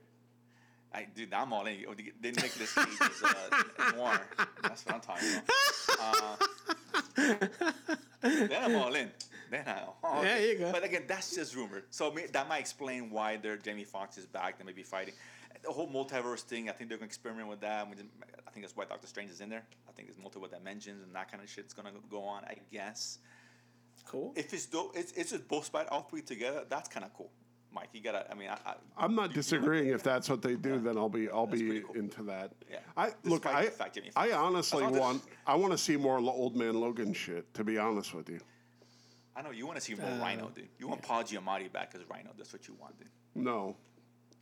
[0.94, 1.84] I dude, I'm all in.
[1.88, 4.20] Oh, the the Nicolas Cage is uh, noir.
[4.62, 6.38] That's what I'm talking about.
[7.18, 7.86] Uh,
[8.48, 9.10] then I'm all in.
[9.52, 9.82] Then I.
[10.02, 10.72] Oh, There you go.
[10.72, 11.82] But again, that's just rumor.
[11.90, 14.58] So may- that might explain why their Jamie Foxx is back.
[14.58, 15.14] They may be fighting.
[15.62, 16.68] The whole multiverse thing.
[16.68, 17.88] I think they're gonna experiment with that.
[17.88, 18.10] We didn't-
[18.48, 19.64] I think that's why Doctor Strange is in there.
[19.88, 22.44] I think there's multiple dimensions and that kind of shit's gonna go on.
[22.44, 23.18] I guess.
[24.06, 24.32] Cool.
[24.34, 26.64] If it's dope, it's it's just both spider all three together.
[26.68, 27.30] That's kind of cool.
[27.74, 28.30] Mike, you gotta.
[28.30, 29.88] I mean, I, I, I'm not disagreeing.
[29.88, 31.94] If that's what they do, then I'll be I'll be cool.
[31.94, 32.52] into that.
[32.70, 32.78] Yeah.
[32.96, 33.46] I look.
[33.46, 36.74] I fact I honestly As long as- want I want to see more old man
[36.80, 37.52] Logan shit.
[37.54, 38.40] To be honest with you,
[39.34, 40.68] I know you want to see more Uh, Rhino, dude.
[40.78, 42.30] You want Paul Giamatti back as Rhino.
[42.36, 43.08] That's what you want, dude.
[43.34, 43.76] no,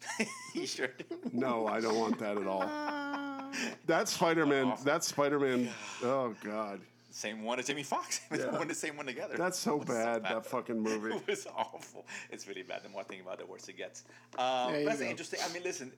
[0.54, 0.88] you sure?
[0.88, 1.04] do.
[1.32, 2.66] no, I don't want that at all.
[3.86, 4.74] That Spider Man.
[4.84, 5.68] That Spider Man.
[6.04, 8.20] Oh God, Same one as Jamie Foxx.
[8.32, 8.56] Yeah.
[8.56, 9.36] one the same one together.
[9.36, 10.22] that's so It was bad.
[10.22, 11.14] That fucking movie.
[11.16, 12.06] It was awful.
[12.30, 12.84] It's really bad.
[12.84, 14.04] The more I think about it, the worse it gets.
[14.38, 15.06] Um, but that's go.
[15.06, 15.40] interesting.
[15.44, 15.92] I mean, listen.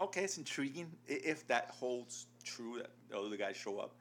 [0.00, 3.96] Okay, it's intriguing if that holds true that the other guys show up.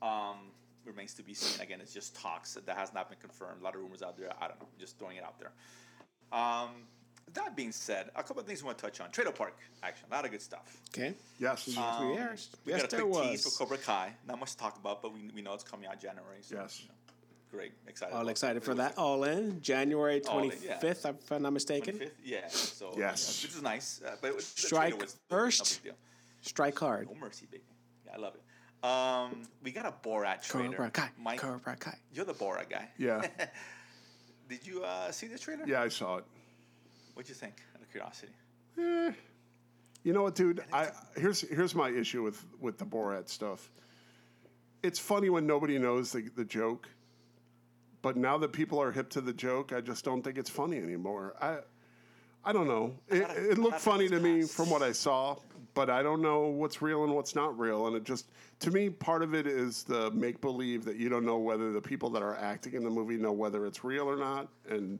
[0.00, 0.38] Um,
[0.86, 1.60] remains to be seen.
[1.62, 3.60] Again, it's just talks that has not been confirmed.
[3.60, 4.30] A lot of rumors out there.
[4.40, 4.68] I don't know.
[4.78, 5.52] Just throwing it out there.
[6.32, 6.70] Um,
[7.32, 9.10] that being said, a couple of things we want to touch on.
[9.10, 10.06] Trailer Park action.
[10.10, 10.76] A lot of good stuff.
[10.96, 11.14] Okay.
[11.38, 11.64] Yes.
[11.68, 13.56] yes, Um, yes, we yes got a there quick tease was.
[13.56, 14.12] for Cobra Kai.
[14.28, 16.38] Not much to talk about, but we, we know it's coming out January.
[16.42, 16.80] So, Yes.
[16.82, 16.94] you know,
[17.50, 18.14] great, excited.
[18.14, 18.64] All excited it.
[18.64, 18.98] for It that.
[18.98, 21.10] All in January twenty fifth, yeah.
[21.10, 21.98] if I'm not mistaken.
[21.98, 22.10] 25th?
[22.24, 22.46] Yeah.
[22.48, 23.40] So Yes.
[23.42, 24.00] yeah, which is nice.
[24.06, 25.60] Uh, but it was, Strike trailer was first.
[25.60, 25.98] No big deal.
[26.42, 27.08] Strike hard.
[27.08, 27.64] No mercy, baby.
[28.06, 28.42] Yeah, I love it.
[28.84, 30.68] Um, we got a Borat trailer.
[30.70, 31.08] Cobra Kai.
[31.18, 31.96] Mike, Cobra Kai.
[32.12, 32.88] you're the Borat guy.
[32.98, 33.26] Yeah.
[34.48, 35.64] Did you uh, see the trailer?
[35.66, 36.24] Yeah, I saw it.
[37.14, 37.54] What'd you think?
[37.74, 38.32] Out of curiosity.
[38.76, 40.62] You know what, dude?
[40.70, 43.70] I here's here's my issue with with the Borat stuff.
[44.82, 46.90] It's funny when nobody knows the, the joke,
[48.02, 50.76] but now that people are hip to the joke, I just don't think it's funny
[50.76, 51.34] anymore.
[51.40, 51.58] I
[52.44, 52.92] I don't know.
[53.08, 55.36] It, gotta- it looked funny to me from what I saw,
[55.74, 57.86] but I don't know what's real and what's not real.
[57.88, 61.24] And it just to me, part of it is the make believe that you don't
[61.26, 64.16] know whether the people that are acting in the movie know whether it's real or
[64.16, 64.98] not, and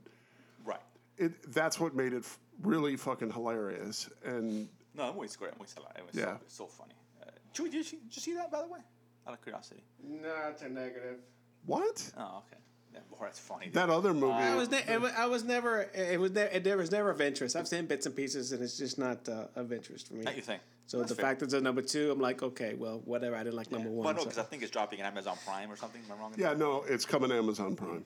[0.63, 0.81] Right.
[1.17, 4.09] it that's what made it f- really fucking hilarious.
[4.23, 5.51] And No, that movie's great.
[5.51, 5.95] That movie's a lot.
[5.97, 6.37] It was Yeah.
[6.47, 6.93] so, so funny.
[7.21, 8.79] Uh, Chewie, did you, see- did you see that, by the way?
[9.27, 9.81] Out of curiosity.
[10.03, 11.19] Not a negative.
[11.65, 12.11] What?
[12.17, 12.61] Oh, okay.
[12.95, 13.69] Yeah, Borat's funny.
[13.73, 14.31] That other movie.
[14.33, 15.81] I was, ne- it was, I was never.
[15.93, 16.31] It was.
[16.31, 17.55] Ne- there was never of interest.
[17.57, 20.23] I've seen bits and pieces, and it's just not uh, of interest for me.
[20.23, 20.61] That you think?
[20.87, 21.25] So That's the fair.
[21.25, 23.35] fact that it's a number two, I'm like, okay, well, whatever.
[23.35, 24.05] I didn't like number one.
[24.05, 26.01] Well, no, so- because I think it's dropping in Amazon Prime or something.
[26.09, 26.33] Am I wrong?
[26.37, 26.59] yeah, that?
[26.59, 28.05] no, it's coming to Amazon Prime.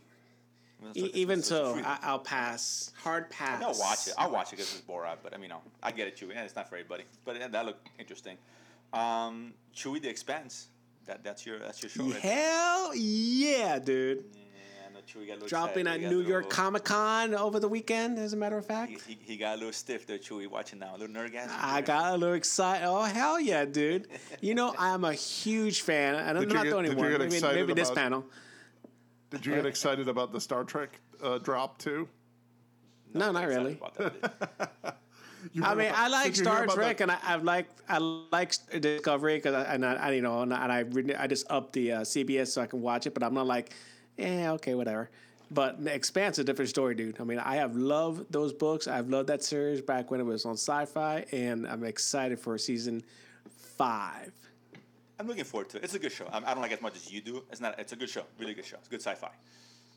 [0.82, 2.91] It's- E- it's- even it's so, free- I, I'll pass.
[3.04, 3.62] Hard pass.
[3.62, 4.13] I'll watch it.
[4.17, 5.17] I'll watch it because it's Borat.
[5.21, 6.34] But I mean, no, I get it, Chewie.
[6.34, 7.04] Yeah, it's not for everybody.
[7.25, 8.38] But yeah, that looked interesting.
[8.93, 10.67] Um, Chewie, The Expanse.
[11.06, 12.04] That that's your that's your show.
[12.04, 12.45] Right there.
[12.45, 14.23] Hell yeah, dude!
[14.34, 14.41] Yeah,
[15.10, 16.06] I Chewie got a little Dropping excited.
[16.06, 18.91] at New York little- Comic Con over the weekend, as a matter of fact.
[19.08, 20.48] he, he got a little stiff there, Chewie.
[20.48, 21.50] Watching now, a little nerdgasm.
[21.60, 22.86] I got a little excited.
[22.88, 24.08] Oh hell yeah, dude!
[24.41, 27.10] You know I'm a huge fan, and I'm not get- the only one.
[27.10, 28.26] get Maybe, excited maybe this panel.
[29.30, 32.08] Did you get excited about the Star Trek uh, drop too?
[33.13, 33.74] No, not really.
[33.74, 34.98] about that.
[35.54, 37.36] You I mean, about- I like did you hear Star Trek, the- and I, I
[37.38, 41.24] like I like Discovery because I, and I, I you know and I and I,
[41.24, 43.74] I just up the uh, CBS so I can watch it, but I'm not like,
[44.20, 45.10] eh, okay, whatever.
[45.52, 47.20] But the Expanse is a different story, dude.
[47.20, 48.88] I mean, I have loved those books.
[48.88, 53.02] I've loved that series back when it was on Sci-Fi, and I'm excited for season
[53.78, 54.32] five.
[55.20, 55.84] I'm looking forward to it.
[55.84, 56.28] It's a good show.
[56.32, 57.44] I, I don't like it as much as you do.
[57.52, 57.80] It's not.
[57.80, 58.24] It's a good show.
[58.40, 58.78] Really good show.
[58.78, 59.28] It's good sci-fi.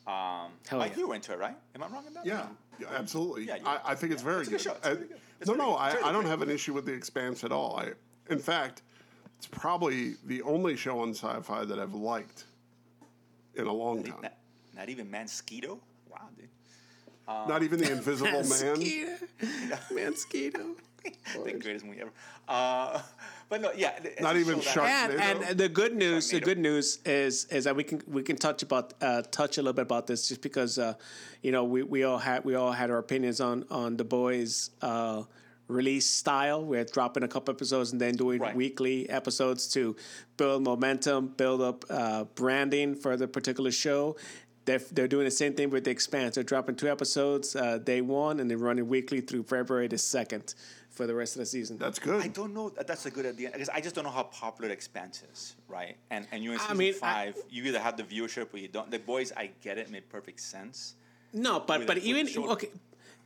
[0.04, 0.98] Um, Hell Mike, yeah.
[0.98, 1.54] you were into it, right?
[1.76, 2.26] Am I wrong in that?
[2.26, 2.46] Yeah,
[2.80, 3.44] yeah, absolutely.
[3.46, 4.64] Yeah, you- I, I think it's very It's a good good.
[4.64, 4.72] show.
[4.72, 5.20] It's I- good.
[5.40, 6.02] It's no, no, good.
[6.04, 7.76] I, I don't have an issue with the Expanse at all.
[7.76, 7.90] I,
[8.30, 8.82] in fact,
[9.38, 12.44] it's probably the only show on Sci-Fi that I've liked
[13.54, 14.20] in a long time.
[14.22, 14.34] Not,
[14.74, 15.78] not even Mansquito.
[16.10, 16.48] Wow, dude.
[17.48, 19.18] Not even the Invisible Man.
[19.94, 20.76] Mosquito.
[21.44, 22.10] the greatest movie ever.
[22.48, 23.00] Uh,
[23.48, 23.98] but no, yeah.
[24.20, 27.64] Not even show that- Shark- and and the good news, the good news is is
[27.64, 30.42] that we can we can touch about uh, touch a little bit about this just
[30.42, 30.94] because uh,
[31.42, 34.70] you know we, we all had we all had our opinions on on the boys.
[35.68, 38.54] Release style we're dropping a couple episodes and then doing Right.
[38.54, 39.96] weekly episodes to
[40.36, 44.16] build momentum build up uh, branding for the particular show
[44.64, 48.00] they're, they're doing the same thing with the expanse they're dropping two episodes uh, day
[48.00, 50.54] one and they're running weekly through february the 2nd
[50.90, 52.22] for the rest of the season That's good.
[52.22, 52.68] I don't know.
[52.70, 55.56] that That's a good idea because I just don't know how popular the Expanse is,
[55.66, 55.96] right?
[56.10, 57.36] And and you're in I season mean, I- five.
[57.48, 58.90] you either have the viewership or you don't.
[58.90, 60.96] The boys, I get it, made perfect sense.
[61.32, 62.68] No, but with but a- even okay.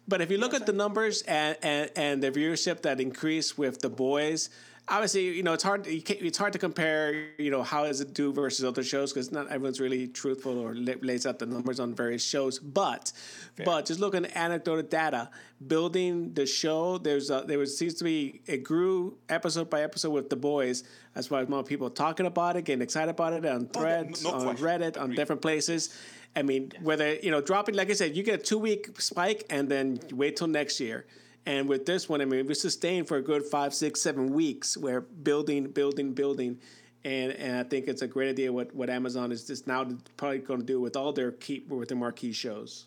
[0.08, 3.80] But if you look at the numbers and, and, and the viewership that increased with
[3.80, 4.50] the boys,
[4.88, 5.86] obviously you know it's hard.
[5.86, 7.28] It's hard to compare.
[7.38, 10.74] You know how does it do versus other shows because not everyone's really truthful or
[10.74, 12.58] lays out the numbers on various shows.
[12.58, 13.12] But
[13.64, 15.30] but just looking at anecdotal data,
[15.66, 20.10] building the show, there's a, there was seems to be it grew episode by episode
[20.10, 20.82] with the boys.
[20.82, 24.22] as That's why more people talking about it, getting excited about it on Oh, threads,
[24.24, 24.66] no on question.
[24.66, 25.96] Reddit, on different places.
[26.36, 29.44] I mean, whether you know, dropping like I said, you get a two week spike
[29.50, 31.06] and then wait till next year.
[31.46, 34.76] And with this one, I mean, we sustained for a good five, six, seven weeks.
[34.76, 36.58] We're building, building, building,
[37.04, 40.38] and and I think it's a great idea what what Amazon is just now probably
[40.38, 42.86] going to do with all their key with their marquee shows.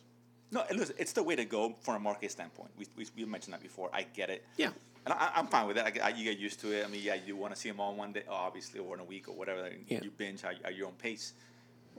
[0.52, 2.72] No, listen, it's the way to go from a market standpoint.
[2.78, 3.90] We, we, we mentioned that before.
[3.94, 4.44] I get it.
[4.58, 4.70] Yeah.
[5.06, 5.86] And I, I'm fine with it.
[5.86, 6.84] I, I, you get used to it.
[6.84, 9.04] I mean, yeah, you want to see them all one day, obviously, or in a
[9.04, 9.70] week or whatever.
[9.88, 10.00] Yeah.
[10.02, 11.34] You binge at, at your own pace.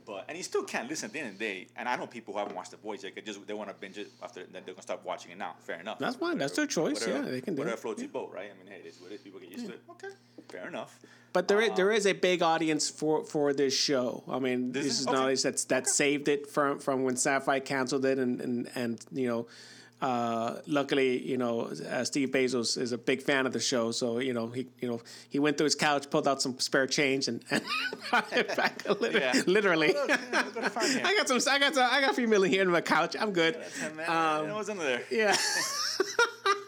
[0.05, 1.67] But and you still can't listen at the end of the day.
[1.75, 3.15] And I know people who haven't watched The Boys yet.
[3.15, 5.55] They just they want to binge it after then they're gonna start watching it now.
[5.59, 5.99] Fair enough.
[5.99, 6.37] That's fine.
[6.37, 6.99] That's their choice.
[7.01, 7.81] Whatever- Yeah, they can do whatever it.
[7.81, 8.49] floats your boat, right?
[8.53, 9.21] I mean, hey, it is what it is.
[9.21, 9.81] People get used to it.
[9.91, 10.09] Okay,
[10.49, 10.99] fair enough.
[11.33, 14.23] But there is, um, there is a big audience for, for this show.
[14.29, 15.17] I mean, This this, is- is okay.
[15.31, 19.27] an that's that saved it from from when Sci-Fi canceled it, and and and you
[19.27, 19.47] know,
[20.01, 24.19] uh, luckily, you know, uh, Steve Bezos is a big fan of the show, so
[24.19, 27.27] you know he you know he went through his couch, pulled out some spare change,
[27.27, 27.61] and, and
[28.09, 28.83] brought it back.
[28.89, 29.41] Literally, Yeah.
[29.45, 29.93] literally.
[29.93, 31.01] Look, yeah, look I found here.
[31.05, 31.53] I got some.
[31.53, 31.87] I got some.
[31.91, 33.15] I got a few million here in my couch.
[33.19, 33.57] I'm good.
[33.79, 35.01] Ten Um, it was under there.
[35.11, 35.35] Yeah.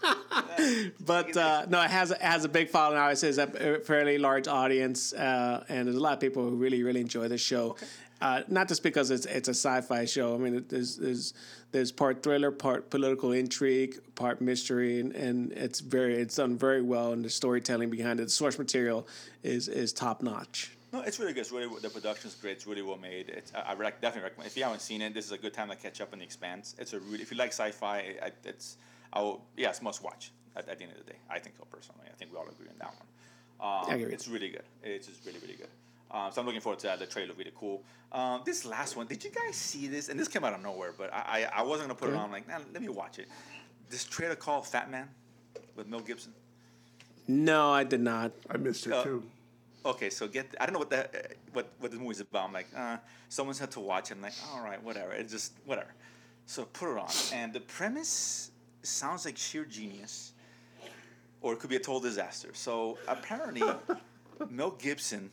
[1.06, 2.98] but uh, no, it has it has a big following.
[3.00, 6.84] Obviously, it's a fairly large audience, uh, and there's a lot of people who really
[6.84, 7.76] really enjoy the show.
[8.24, 10.34] Uh, not just because it's it's a sci-fi show.
[10.34, 11.34] I mean, it- there's there's
[11.74, 16.82] there's part thriller, part political intrigue, part mystery, and, and it's very it's done very
[16.82, 19.06] well, and the storytelling behind it, the source material
[19.44, 20.72] is is top notch.
[20.94, 21.42] No, it's really good.
[21.42, 22.54] It's really the production's great.
[22.54, 23.28] It's really well made.
[23.28, 24.48] It's, I, I rec- definitely recommend.
[24.48, 26.26] If you haven't seen it, this is a good time to catch up on the
[26.26, 26.76] Expanse.
[26.80, 28.78] It's a really if you like sci-fi, I, it's
[29.12, 30.32] I will, yeah, it's must watch.
[30.56, 32.08] At, at the end of the day, I think so personally.
[32.10, 33.08] I think we all agree on that one.
[33.60, 34.14] Um, I agree.
[34.14, 34.68] It's really good.
[34.82, 35.74] It's just really really good.
[36.14, 37.00] Um, so I'm looking forward to that.
[37.00, 37.82] The trailer, really cool.
[38.12, 40.10] Um, this last one, did you guys see this?
[40.10, 42.26] And this came out of nowhere, but I I, I wasn't gonna put it on.
[42.26, 43.28] I'm like, nah, let me watch it.
[43.90, 45.10] This trailer called Fat Man
[45.76, 46.34] with Mel Gibson.
[47.28, 48.32] No, I did not.
[48.50, 49.24] I missed it Uh, too.
[49.86, 51.22] Okay, so get I don't know what the uh,
[51.54, 52.48] what what the movie's about.
[52.48, 52.98] I'm like, uh,
[53.30, 54.16] someone said to watch it.
[54.16, 55.12] I'm like, all right, whatever.
[55.14, 55.94] It's just whatever.
[56.46, 58.52] So put it on, and the premise
[58.84, 60.34] sounds like sheer genius,
[61.42, 62.50] or it could be a total disaster.
[62.54, 63.64] So apparently,
[64.50, 65.32] Mel Gibson,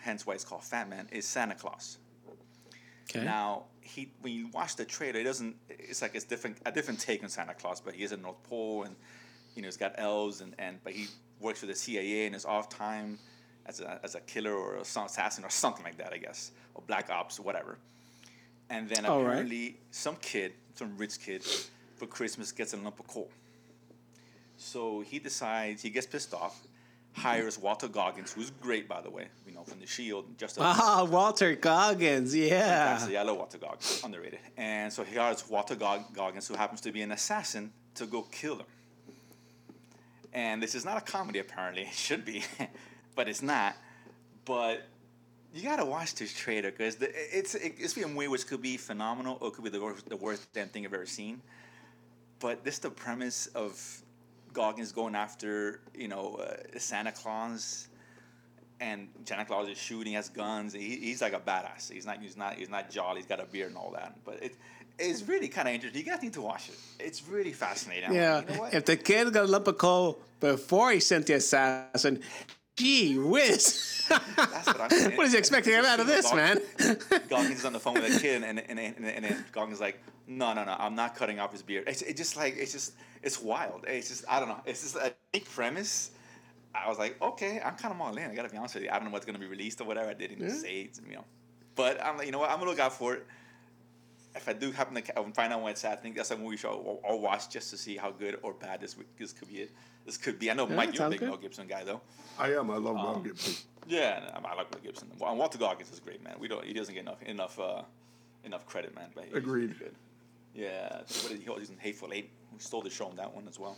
[0.00, 1.98] hence why it's called Fat Man, is Santa Claus.
[3.10, 3.24] Okay.
[3.24, 5.56] Now he, when you watch the trailer, it doesn't.
[5.68, 7.80] It's like it's different, a different take on Santa Claus.
[7.80, 8.96] But he is in North Pole, and
[9.54, 11.06] you know he's got elves, and, and but he
[11.40, 13.18] works for the CIA in his off time
[13.66, 16.82] as a as a killer or a assassin or something like that, I guess, or
[16.86, 17.78] black ops or whatever.
[18.70, 19.32] And then All right.
[19.32, 21.44] apparently some kid, some rich kid,
[21.96, 23.30] for Christmas gets a lump of coal.
[24.56, 26.58] So he decides he gets pissed off,
[27.14, 30.60] hires Walter Goggins, who's great by the way, you know from The Shield, just a,
[30.62, 32.34] Ah, Walter Goggins.
[32.34, 32.96] Yeah.
[32.98, 34.00] Actually, I love Walter Goggins.
[34.04, 34.40] Underrated.
[34.56, 38.22] And so he hires Walter Gog- Goggins, who happens to be an assassin, to go
[38.22, 38.66] kill him.
[40.32, 41.82] And this is not a comedy, apparently.
[41.90, 42.44] It should be,
[43.14, 43.76] but it's not.
[44.44, 44.82] But
[45.54, 49.48] you gotta watch this trailer because it's it's being way which could be phenomenal or
[49.48, 51.42] it could be the worst, the worst damn thing I've ever seen.
[52.40, 53.78] But this is the premise of
[54.52, 57.88] Goggins going after you know uh, Santa Claus
[58.82, 60.72] and Santa Claus is shooting, has guns.
[60.72, 61.90] He, he's like a badass.
[61.90, 62.20] He's not.
[62.20, 62.54] He's not.
[62.54, 63.18] He's not jolly.
[63.18, 64.18] He's got a beard and all that.
[64.24, 64.56] But it,
[64.98, 66.04] it's really kind of interesting.
[66.04, 66.78] You guys need to watch it.
[66.98, 68.12] It's really fascinating.
[68.12, 68.74] Yeah, like, you know what?
[68.74, 72.20] if the kid got a lump of coal before he sent the assassin,
[72.76, 74.04] gee whiz.
[74.08, 75.16] That's what I'm saying.
[75.16, 76.60] what is he expecting out of this, man?
[77.28, 79.80] Goggins is on the phone with a kid, and and, and, and, then Goggins is
[79.80, 81.84] like, no, no, no, I'm not cutting off his beard.
[81.86, 83.84] It's it just like it's just it's wild.
[83.86, 84.60] It's just I don't know.
[84.66, 86.10] It's just a big premise.
[86.74, 88.30] I was like, okay, I'm kind of all in.
[88.30, 88.90] I gotta be honest with you.
[88.90, 90.10] I don't know what's gonna be released or whatever.
[90.10, 91.24] I didn't say, it, you know.
[91.74, 92.50] But I'm like, you know what?
[92.50, 93.26] I'm gonna look out for it.
[94.34, 95.02] if I do happen to
[95.32, 97.70] find out when it's at, I think that's a movie show I'll, I'll watch just
[97.70, 99.62] to see how good or bad this this could be.
[99.62, 99.70] It
[100.06, 100.50] this could be.
[100.50, 101.28] I know Yeah, Mike, you're a big good.
[101.28, 102.00] Mel Gibson guy though.
[102.38, 102.70] I am.
[102.70, 103.54] I love Um, Mel Gibson.
[103.86, 105.08] Yeah, I like Mel Gibson.
[105.20, 106.36] And Walter Goggins is great, man.
[106.38, 106.64] We don't.
[106.64, 107.82] He doesn't get enough enough uh,
[108.44, 109.10] enough credit, man.
[109.14, 109.62] But he's Agreed.
[109.62, 109.94] really Good.
[110.54, 110.98] Yeah.
[110.98, 112.30] What did he, he was in Hateful Eight.
[112.52, 113.76] We stole the show on that one as well.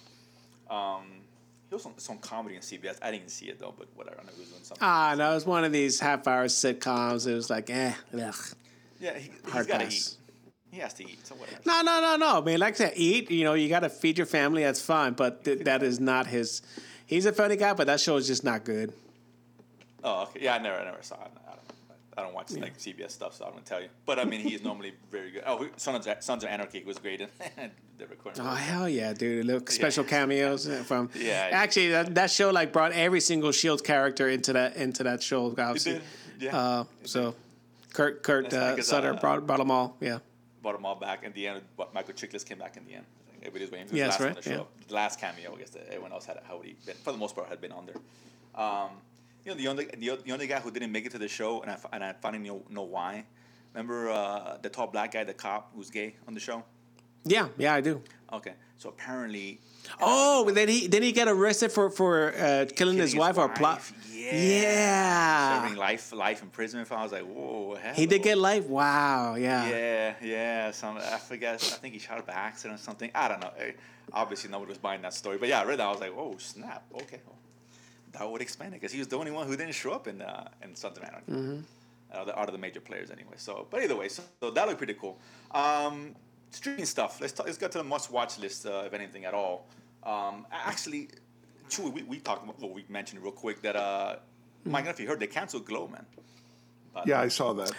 [0.71, 1.05] Um,
[1.69, 2.99] he was on some comedy on CBS.
[3.03, 4.19] I didn't see it though, but whatever.
[4.21, 4.83] I know he was doing something.
[4.87, 7.27] Ah, no, it was one of these half-hour sitcoms.
[7.27, 8.35] It was like, eh, ugh,
[9.01, 10.17] yeah, he, he's hard got to eat.
[10.75, 11.25] He has to eat.
[11.25, 11.61] So whatever.
[11.65, 12.39] No, no, no, no.
[12.39, 13.31] I mean, like I said, eat.
[13.31, 14.65] You know, you got to feed your family.
[14.65, 16.63] That's fine, but th- that is not his.
[17.07, 18.93] He's a funny guy, but that show is just not good.
[20.03, 20.41] Oh, okay.
[20.43, 21.31] Yeah, I never, I never saw it.
[21.47, 21.61] I don't,
[22.19, 23.89] I don't watch like CBS stuff, so I don't tell you.
[24.05, 25.45] But I mean, he is normally very good.
[25.47, 27.29] Oh, Sons of, Sons of Anarchy was great in
[27.99, 28.43] the recording.
[28.45, 29.47] Oh hell yeah, dude!
[29.47, 31.09] Look, special cameos from.
[31.15, 31.51] Yeah.
[31.53, 35.55] Actually, that, that show like brought every single Shield character into that into that show.
[35.57, 36.01] Obviously.
[36.41, 36.57] Yeah.
[36.57, 37.37] Uh, so,
[37.93, 39.97] Kurt Kurt uh, Sutter uh, brought brought them all.
[40.01, 40.19] Yeah.
[40.65, 41.23] Brought them all back.
[41.23, 43.05] In the end, but Michael Chiklis came back in the end.
[43.41, 44.71] Everybody's waiting for the Yes, last right, to show up.
[44.89, 47.47] The last cameo, I guess that everyone else had already been, for the most part,
[47.49, 48.01] had been on there.
[48.55, 48.91] Um,
[49.45, 51.61] you know, the only the, the only guy who didn't make it to the show,
[51.61, 53.27] and I and I finally know, know why.
[53.75, 56.65] Remember uh, the tall black guy, the cop who's gay on the show?
[57.25, 58.03] Yeah, yeah, I do.
[58.33, 59.61] Okay, so apparently,
[60.01, 63.49] Oh, then he then he get arrested for for uh, killing his his wife or
[63.49, 63.77] plot.
[63.79, 65.63] wife, Yeah.
[65.63, 66.91] serving life life imprisonment.
[66.91, 68.67] I was like, whoa, He did get life.
[68.67, 69.35] Wow.
[69.37, 69.69] Yeah.
[69.69, 70.71] Yeah, yeah.
[70.73, 71.55] Some I forget.
[71.55, 73.11] I think he shot it by accident or something.
[73.15, 73.53] I don't know.
[73.59, 73.73] Eh,
[74.13, 75.39] Obviously, nobody was buying that story.
[75.39, 75.87] But yeah, I read that.
[75.87, 76.83] I was like, oh snap.
[77.03, 77.37] Okay, well,
[78.13, 80.21] that would explain it because he was the only one who didn't show up in
[80.23, 81.33] uh, in Sons of Anarchy.
[81.33, 81.61] Mm-hmm.
[82.13, 83.35] Uh, the, out of the major players, anyway.
[83.37, 85.19] So, but either way, so, so that looked pretty cool.
[85.51, 86.15] Um,
[86.55, 87.21] streaming stuff.
[87.21, 89.67] Let's talk, let's get to the must-watch list, uh, if anything at all.
[90.05, 91.09] Um, actually,
[91.69, 92.61] Chewy, we, we talked about.
[92.61, 94.17] Well, we mentioned real quick that uh,
[94.65, 96.07] Mike, I don't if you heard, they canceled Glow, man.
[96.93, 97.73] But, Yeah, I saw that.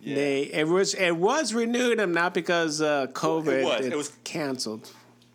[0.00, 0.14] yeah.
[0.14, 3.64] They it was it was renewed and not because uh, COVID.
[3.64, 3.86] was.
[3.86, 4.90] It, It was- canceled.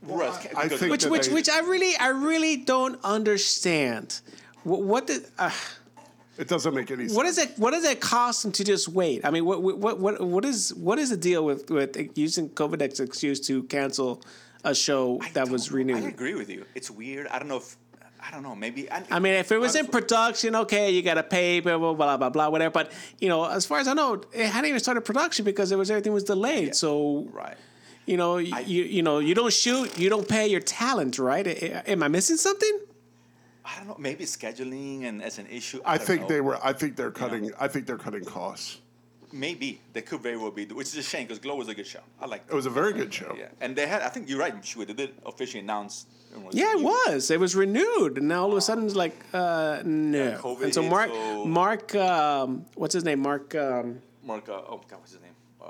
[0.06, 4.20] Russ, I because- think Which which they- which I really I really don't understand.
[4.64, 5.52] What, what did uh,
[6.38, 7.16] It doesn't make any sense.
[7.16, 9.24] what is it what does it cost them to just wait?
[9.24, 12.82] I mean, what what what what is what is the deal with with using COVID
[12.82, 14.22] as an excuse to cancel
[14.64, 16.66] a show I that was don't- I agree with you.
[16.74, 17.28] It's weird.
[17.28, 17.78] I don't know if
[18.26, 18.56] I don't know.
[18.56, 21.78] Maybe I, I mean, if it was in production, okay, you got to pay, blah,
[21.78, 22.72] blah, blah, blah, blah, whatever.
[22.72, 25.78] But, you know, as far as I know, it hadn't even started production because it
[25.78, 26.74] was everything was delayed.
[26.74, 27.58] So, right.
[28.06, 31.46] you know, you, you you know, you don't shoot, you don't pay your talent, right?
[31.46, 32.80] I- Am I missing something?
[33.66, 33.96] I don't know.
[33.98, 35.80] Maybe scheduling and as an issue.
[35.86, 36.28] I don't think know.
[36.28, 36.60] they were.
[36.64, 37.52] I think they're cutting.
[37.60, 38.80] I think they're cutting costs.
[39.32, 41.88] Maybe they could very well be, which is a shame because Glow was a good
[41.88, 42.02] show.
[42.22, 42.44] I like.
[42.48, 43.36] It was a very good show.
[43.38, 44.02] Yeah, and they had.
[44.02, 44.54] I think you're right.
[44.64, 46.06] Sure, they did officially announce.
[46.52, 47.32] Yeah, it was.
[47.32, 50.38] It was renewed, and now all of a sudden it's like, uh, no.
[50.40, 53.20] COVID and so hit, Mark, so- Mark, um, what's his name?
[53.20, 54.50] Mark, um, Mark.
[54.50, 55.36] Uh, oh God, what's his name?
[55.62, 55.66] Uh,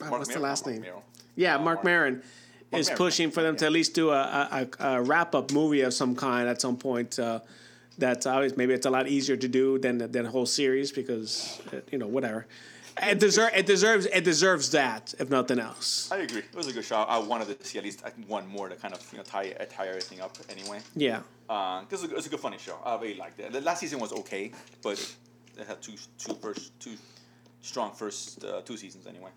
[0.00, 0.90] Mark what's the last not Mark name?
[0.90, 1.02] Maron.
[1.34, 2.22] yeah, Uh, Marc Maron
[2.72, 5.94] is pushing for them to at least do a, a, a, wrap up movie of
[5.94, 7.18] some kind at some point.
[7.18, 7.40] Uh,
[7.98, 11.60] that's always maybe it's a lot easier to do than than a whole series because
[11.72, 12.46] uh, you know whatever.
[13.02, 16.10] It deserves it deserves it deserves that if nothing else.
[16.10, 16.40] I agree.
[16.40, 16.96] It was a good show.
[16.96, 19.50] I wanted to see at least uh, one more to kind of you know tie
[19.70, 20.80] tie everything up anyway.
[20.94, 21.20] Yeah.
[21.46, 22.78] because it was a good funny show.
[22.84, 23.52] I really liked it.
[23.52, 24.52] The last season was okay,
[24.82, 24.98] but
[25.58, 26.96] it had two two first two
[27.62, 29.30] strong first uh, two seasons anyway.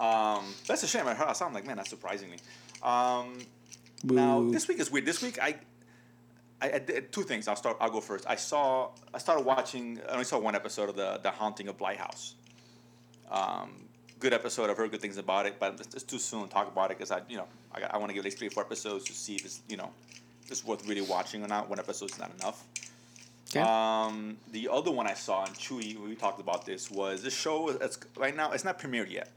[0.00, 1.06] Um, that's a shame.
[1.06, 1.44] I heard I.
[1.44, 2.38] I'm like, man, that's surprisingly.
[2.82, 3.38] Um,
[4.04, 5.06] now this week is weird.
[5.06, 5.56] This week I.
[6.60, 7.48] I, I did two things.
[7.48, 7.76] I'll start.
[7.80, 8.24] I'll go first.
[8.28, 8.90] I saw.
[9.12, 10.00] I started watching.
[10.08, 12.36] I only saw one episode of the the Haunting of Bly House.
[13.28, 13.70] Um,
[14.22, 14.70] good episode.
[14.70, 16.98] I've heard good things about it, but it's, it's too soon to talk about it
[16.98, 19.04] because I, you know, I, I want to give at least three or four episodes
[19.06, 19.90] to see if it's, you know,
[20.48, 21.68] it's worth really watching or not.
[21.68, 22.64] One episode's not enough.
[23.50, 23.60] Okay.
[23.60, 27.68] Um, the other one I saw, and Chewy, we talked about this, was this show.
[27.68, 28.52] It's right now.
[28.52, 29.30] It's not premiered yet.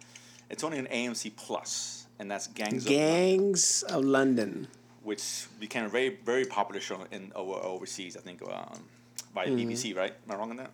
[0.49, 4.67] It's only an AMC Plus, and that's Gangs of London, of London.
[5.03, 8.15] which became a very very popular show in over, overseas.
[8.17, 8.83] I think um,
[9.33, 9.69] by Mm-hmm.
[9.69, 10.13] BBC, right?
[10.27, 10.71] Am I wrong on that?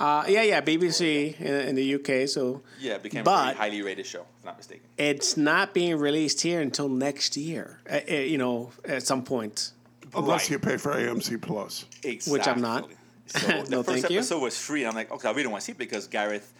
[0.00, 2.28] Uh, yeah, yeah, BBC in, in the UK.
[2.28, 4.84] So yeah, it became but- very highly rated show, if I'm not mistaken.
[4.98, 7.80] it's not being released here until next year.
[7.90, 9.72] Uh, uh, you know, at some point.
[10.14, 10.50] Unless Right.
[10.50, 11.86] you pay for AMC Plus.
[12.02, 12.32] Exactly.
[12.32, 12.90] Which I'm not.
[13.26, 14.18] So the No, first thank you.
[14.18, 14.84] episode was free.
[14.84, 16.52] I'm like, okay, I really want to see it because Gareth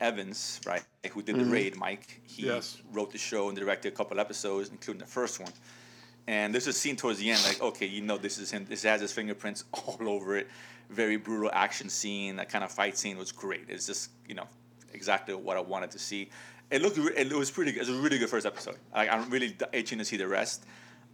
[0.00, 0.82] Evans, right,
[1.12, 1.52] who did the Mm-hmm.
[1.52, 2.78] raid, Mike, he Yes.
[2.92, 5.52] wrote the show and directed a couple episodes, including the first one.
[6.26, 8.64] And there's a scene towards the end, like, okay, you know, this is him.
[8.68, 10.48] This has his fingerprints all over it.
[10.90, 12.36] Very brutal action scene.
[12.36, 13.64] That kind of fight scene was great.
[13.68, 14.46] It's just, you know,
[14.92, 16.30] exactly what I wanted to see.
[16.70, 17.82] It looked, it was pretty good.
[17.82, 18.76] It was a really good first episode.
[18.94, 20.64] Like, I'm really itching to see the rest.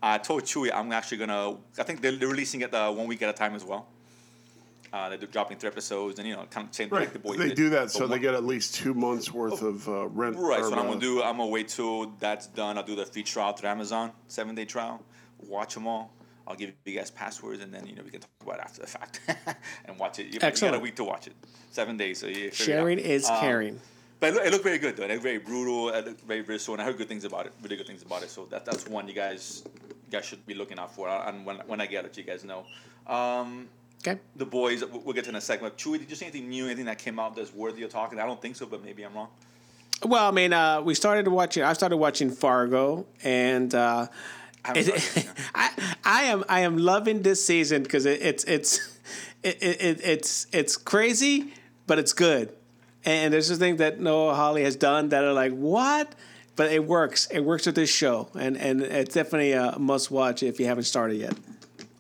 [0.02, 1.56] I told Chewy I'm actually gonna.
[1.78, 3.88] I think they're, they're releasing it uh, one week at a time as well.
[4.92, 7.04] Uh, they're dropping three episodes, and you know, kind of same thing Right.
[7.04, 7.38] like the boys.
[7.38, 7.56] They did.
[7.56, 10.36] do that But so they get at least two months worth of uh, rent.
[10.36, 12.78] Right, so what I'm uh, gonna do, I'm gonna wait till that's done.
[12.78, 15.02] I'll do the free trial through Amazon, seven day trial.
[15.46, 16.12] Watch them all.
[16.46, 18.80] I'll give you guys passwords, and then you know we can talk about it after
[18.82, 19.20] the fact
[19.86, 20.26] and watch it.
[20.26, 21.34] You, you got a week to watch it.
[21.70, 22.56] Seven days, so you figure it out.
[22.56, 23.80] Sharing is Um, caring.
[24.18, 25.02] But it looked, it looked very good though.
[25.04, 25.90] It looked very brutal.
[25.90, 27.52] It looked very very and I heard good things about it.
[27.62, 28.30] Really good things about it.
[28.30, 29.64] So that that's one you guys
[30.06, 31.08] you guys should be looking out for.
[31.08, 32.64] And when when I get it, you guys know.
[33.06, 33.68] Um,
[34.06, 34.20] Okay.
[34.36, 35.64] the boys, we'll get to in a second.
[35.64, 36.66] But Chewy, did you see anything new?
[36.66, 38.20] Anything that came out that's worthy of talking?
[38.20, 39.28] I don't think so, but maybe I'm wrong.
[40.04, 41.62] Well, I mean, uh, we started watching.
[41.62, 44.06] I started watching Fargo, and uh,
[44.64, 45.28] I it.
[45.54, 45.70] I,
[46.04, 48.98] I am I am loving this season because it, it's it's
[49.42, 51.52] it, it, it, it's it's crazy,
[51.86, 52.54] but it's good.
[53.04, 56.14] And there's just things that Noah Hawley has done that are like what,
[56.56, 57.26] but it works.
[57.30, 60.84] It works with this show, and and it's definitely a must watch if you haven't
[60.84, 61.34] started yet.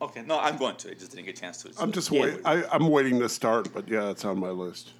[0.06, 0.90] Okay, no, I'm going to.
[0.90, 1.72] I just didn't get a chance to.
[1.78, 2.40] I'm just waiting.
[2.44, 4.92] I, I'm waiting to start, but yeah, it's on my list.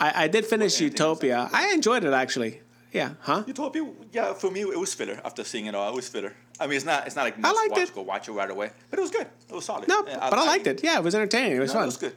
[0.00, 1.50] I, I did finish Well, anything else that Utopia.
[1.52, 2.60] I enjoyed it actually.
[2.92, 3.44] Yeah, huh?
[3.46, 5.20] Utopia, yeah, for me it was filler.
[5.24, 6.34] After seeing it all, it was filler.
[6.60, 7.94] I mean, it's not it's not like must liked watch, it.
[7.94, 9.26] go watch it right away, but it was good.
[9.48, 9.88] It was solid.
[9.88, 10.84] No, Yeah, but I, liked mean, it.
[10.84, 11.56] Yeah, it was entertaining.
[11.56, 11.82] It was no, fun.
[11.84, 12.16] It was good.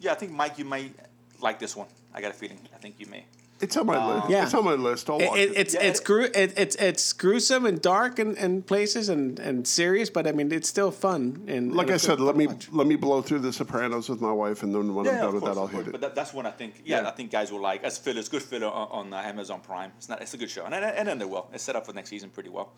[0.00, 0.94] Yeah, I think Mike, you might
[1.40, 1.86] like this one.
[2.12, 2.58] I got a feeling.
[2.74, 3.24] I think you may.
[3.60, 4.28] It's on my list.
[4.30, 4.42] Yeah.
[4.44, 5.08] It's on my list.
[5.08, 5.56] I'll watch it, it.
[5.56, 9.66] it's Yeah, it's gru- it, it's it's gruesome and dark in, in places and, and
[9.66, 11.44] serious, but I mean it's still fun.
[11.46, 12.68] And like and I said, let me watch.
[12.72, 15.34] let me blow through The Sopranos with my wife, and then when I'm done of
[15.34, 15.84] with that, I'll of course.
[15.84, 16.00] hit But it.
[16.02, 16.82] that, that's one I think.
[16.84, 17.08] Yeah, Yeah.
[17.08, 17.84] I think guys will like.
[17.84, 18.18] It's filler.
[18.18, 19.92] It's good filler on, on uh, Amazon Prime.
[19.98, 20.20] It's not.
[20.20, 21.48] It's a good show, and and ended well.
[21.54, 22.72] It's set up for next season pretty well.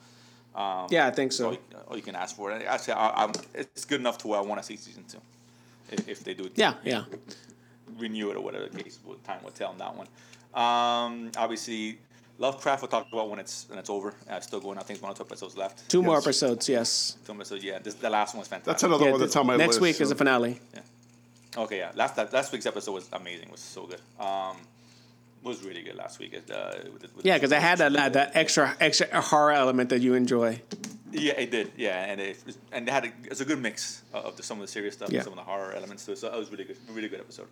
[0.55, 1.51] Um, Yeah, I think all so.
[1.53, 1.59] you,
[1.89, 2.53] all you can ask for.
[2.53, 2.66] it.
[2.68, 5.18] I say I, I'm, it's good enough to where I want to see season two,
[5.91, 6.45] if, if they do.
[6.45, 7.05] It, yeah, yeah.
[7.99, 8.99] renew it or whatever the case.
[9.24, 10.07] Time will tell on that one.
[10.55, 11.99] Um, obviously,
[12.38, 14.14] Lovecraft we'll talk about when it's when it's over.
[14.28, 14.78] Uh, still going.
[14.78, 15.88] I think it's one or two episodes left.
[15.88, 17.16] Two more episodes, yes.
[17.26, 17.64] Two episodes.
[17.64, 18.66] Yeah, this the last one's fantastic.
[18.72, 19.80] That's another Yeah, one the- that's on my next list.
[19.80, 20.61] week is so- the finale.
[20.74, 20.80] Yeah.
[21.62, 21.92] Okay, yeah.
[21.94, 23.47] Last that last week's episode was amazing.
[23.47, 24.01] It was so good.
[24.20, 24.57] Um,
[25.42, 26.34] was really good last week.
[26.34, 30.01] Uh, with the- with Yeah, because it had that that extra extra horror element that
[30.01, 30.61] you enjoy.
[31.12, 31.72] Yeah, it did.
[31.76, 34.42] Yeah, and it was, and they had a, it's a good mix of of the,
[34.42, 35.18] some of the serious stuff Yeah.
[35.20, 36.18] and some of the horror elements to it.
[36.18, 37.47] So it was really good, really good episode.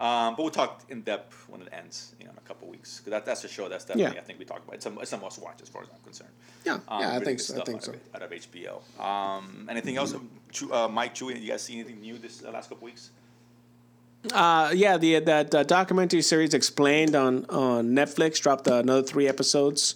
[0.00, 2.98] Um, but we'll talk in depth when it ends, you know, in a couple weeks.
[2.98, 4.20] Because that, that's a show that's definitely Yeah.
[4.20, 4.76] I think we talked about.
[4.76, 6.30] It's a, it's a must watch as far as I'm concerned.
[6.64, 7.60] Yeah, Um, yeah, I think so.
[7.60, 7.92] I think out so.
[7.92, 9.00] Of, out of HBO.
[9.04, 10.14] Um, anything else?
[10.14, 13.10] Um, Chu- Uh, Mike, Chewy, you guys see anything new this uh, last couple weeks?
[14.32, 19.94] Uh, yeah, the that uh, documentary series explained on on Netflix dropped another three episodes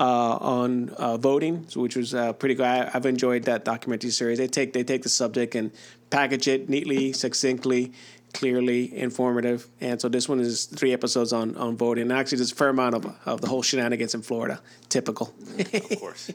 [0.00, 2.66] uh, on uh, voting, so- which was uh, pretty good.
[2.66, 4.38] I, I've enjoyed that documentary series.
[4.38, 5.70] They take they take the subject and
[6.10, 7.92] package it neatly, succinctly,
[8.32, 9.66] clearly, informative.
[9.80, 12.02] And so this one is three episodes on on voting.
[12.02, 14.60] And actually, there's a fair amount of of the whole shenanigans in Florida.
[14.88, 15.32] Typical.
[15.58, 16.30] Of course.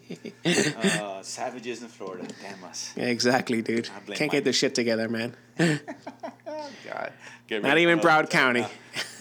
[0.46, 2.28] uh, savages in Florida.
[2.42, 2.92] Damn us.
[2.96, 3.90] exactly, dude.
[4.08, 4.44] Can't get Mike.
[4.44, 5.36] their shit together, man.
[5.58, 7.12] God.
[7.48, 8.66] Get Not even for Broward County.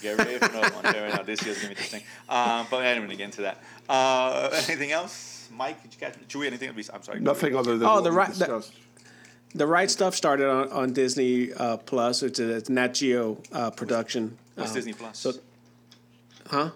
[0.01, 0.83] Get ready for another one.
[0.93, 2.03] Get this year's gonna be interesting.
[2.27, 3.61] Um, but anyway, get into that.
[3.87, 5.81] Uh, anything else, Mike?
[5.83, 6.15] Did you catch?
[6.27, 6.69] Chewy, anything?
[6.93, 7.19] I'm sorry.
[7.19, 8.73] Nothing other than Oh, what the we right- the- discussed.
[9.55, 13.71] The right stuff started on, on Disney uh, Plus, which is a Nat Geo uh,
[13.71, 14.37] production.
[14.55, 15.17] What's Um, Disney Plus?
[15.17, 15.33] so-
[16.47, 16.71] huh?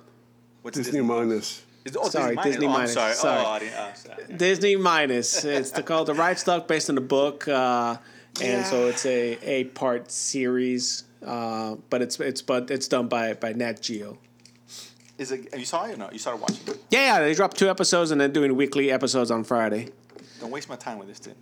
[0.61, 1.63] What's Disney minus.
[1.86, 2.95] Is, oh, Sorry, Disney, Disney minus.
[2.95, 3.19] Oh, I'm minus.
[3.19, 3.59] sorry.
[3.59, 3.69] Sorry.
[3.77, 4.34] Oh, I sorry.
[4.38, 5.43] Disney minus.
[5.45, 7.97] It's the, called the right stuff based on the book, uh,
[8.41, 11.03] and so it's a eight part series.
[11.25, 14.17] Uh, but it's it's but it's done by by Nat Geo.
[15.17, 15.53] Is it?
[15.57, 16.09] You saw it or no?
[16.11, 16.82] You started watching it.
[16.91, 17.19] Yeah, yeah.
[17.21, 19.89] They dropped two episodes and then doing weekly episodes on Friday.
[20.41, 21.36] Don't waste my time with this thing.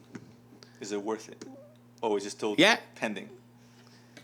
[0.81, 1.43] Is it worth it?
[2.03, 2.77] Oh, is it still Yeah.
[2.95, 3.29] pending?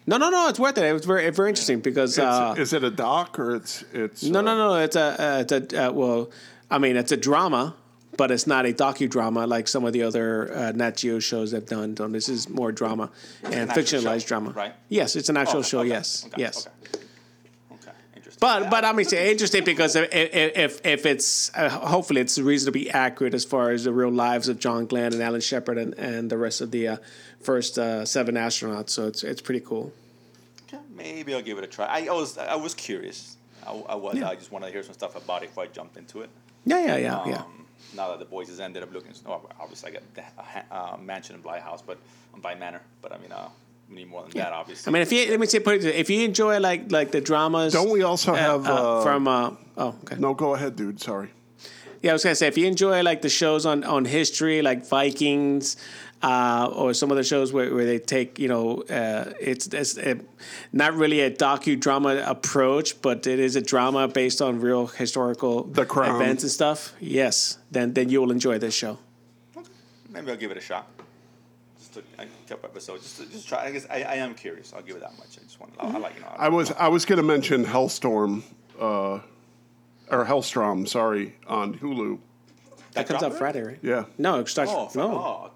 [0.05, 0.49] No, no, no.
[0.49, 0.83] It's worth it.
[0.83, 4.23] It was very very interesting because uh, is it a doc or it's it's?
[4.23, 4.75] no, uh, no, no.
[4.75, 6.29] It's a uh, it's a uh, well,
[6.69, 7.73] I mean it's a drama,
[8.17, 11.65] but it's not a docudrama like some of the other uh, Nat Geo shows have
[11.65, 11.95] done.
[11.95, 13.11] So this is more drama
[13.43, 14.49] and an fictionalized show, drama.
[14.51, 14.73] right?
[14.89, 15.79] Yes, it's an actual Oh, show.
[15.79, 16.67] okay, Yes, okay, yes.
[18.37, 18.45] Okay.
[18.65, 18.65] okay.
[18.65, 18.69] Interesting.
[18.69, 22.89] But but I mean, it's interesting because if if, if it's uh, hopefully it's reasonably
[22.89, 26.29] accurate as far as the real lives of John Glenn and Alan Shepard and, and
[26.29, 26.97] the rest of the uh,
[27.41, 28.89] first uh, seven astronauts.
[28.89, 29.91] So it's it's pretty cool.
[30.67, 31.85] Okay, maybe I'll give it a try.
[31.85, 33.37] I, I was I was curious.
[33.65, 34.15] I, I was.
[34.17, 34.29] Yeah.
[34.29, 36.29] I just wanted to hear some stuff about it before I jumped into it.
[36.65, 37.43] Yeah, yeah, yeah, Um, yeah.
[37.95, 41.35] Now that the boys has ended up looking, no, obviously I got the uh, mansion
[41.35, 41.97] and Bly House, but
[42.33, 42.81] um, Bly Manor.
[43.01, 43.31] But I mean,
[43.93, 44.89] uh, need more than that, obviously.
[44.89, 47.21] I mean, if you let me say, put it, if you enjoy like like the
[47.21, 49.27] dramas, Don't we also have uh, from?
[49.27, 50.15] Uh, oh, okay.
[50.17, 50.99] No, go ahead, dude.
[51.01, 51.29] Sorry.
[52.01, 54.85] Yeah, I was gonna say if you enjoy like the shows on on history, like
[54.85, 55.77] Vikings,
[56.21, 59.97] uh, or some of the shows where, where they take you know uh, it's it's
[59.97, 60.15] uh
[60.71, 65.83] not really a docudrama approach, but it is a drama based on real historical The
[65.83, 66.93] events and stuff.
[66.99, 68.99] Yes, then then you will enjoy this show.
[70.09, 70.87] maybe I'll give it a shot.
[71.93, 73.65] Just just took a couple episodes just to just try.
[73.65, 74.73] I guess I, I am curious.
[74.73, 75.37] I'll give it that much.
[75.39, 75.73] I just want.
[75.79, 76.33] I, I like you know.
[76.35, 78.43] I was I was going to mention Hellstorm,
[78.79, 79.19] uh,
[80.09, 82.19] or Hellstrom, sorry, on Hulu.
[82.93, 83.79] That comes dropped out Friday, right?
[83.81, 84.05] Yeah.
[84.17, 84.71] No, it starts.
[84.71, 85.51] Oh, no, oh,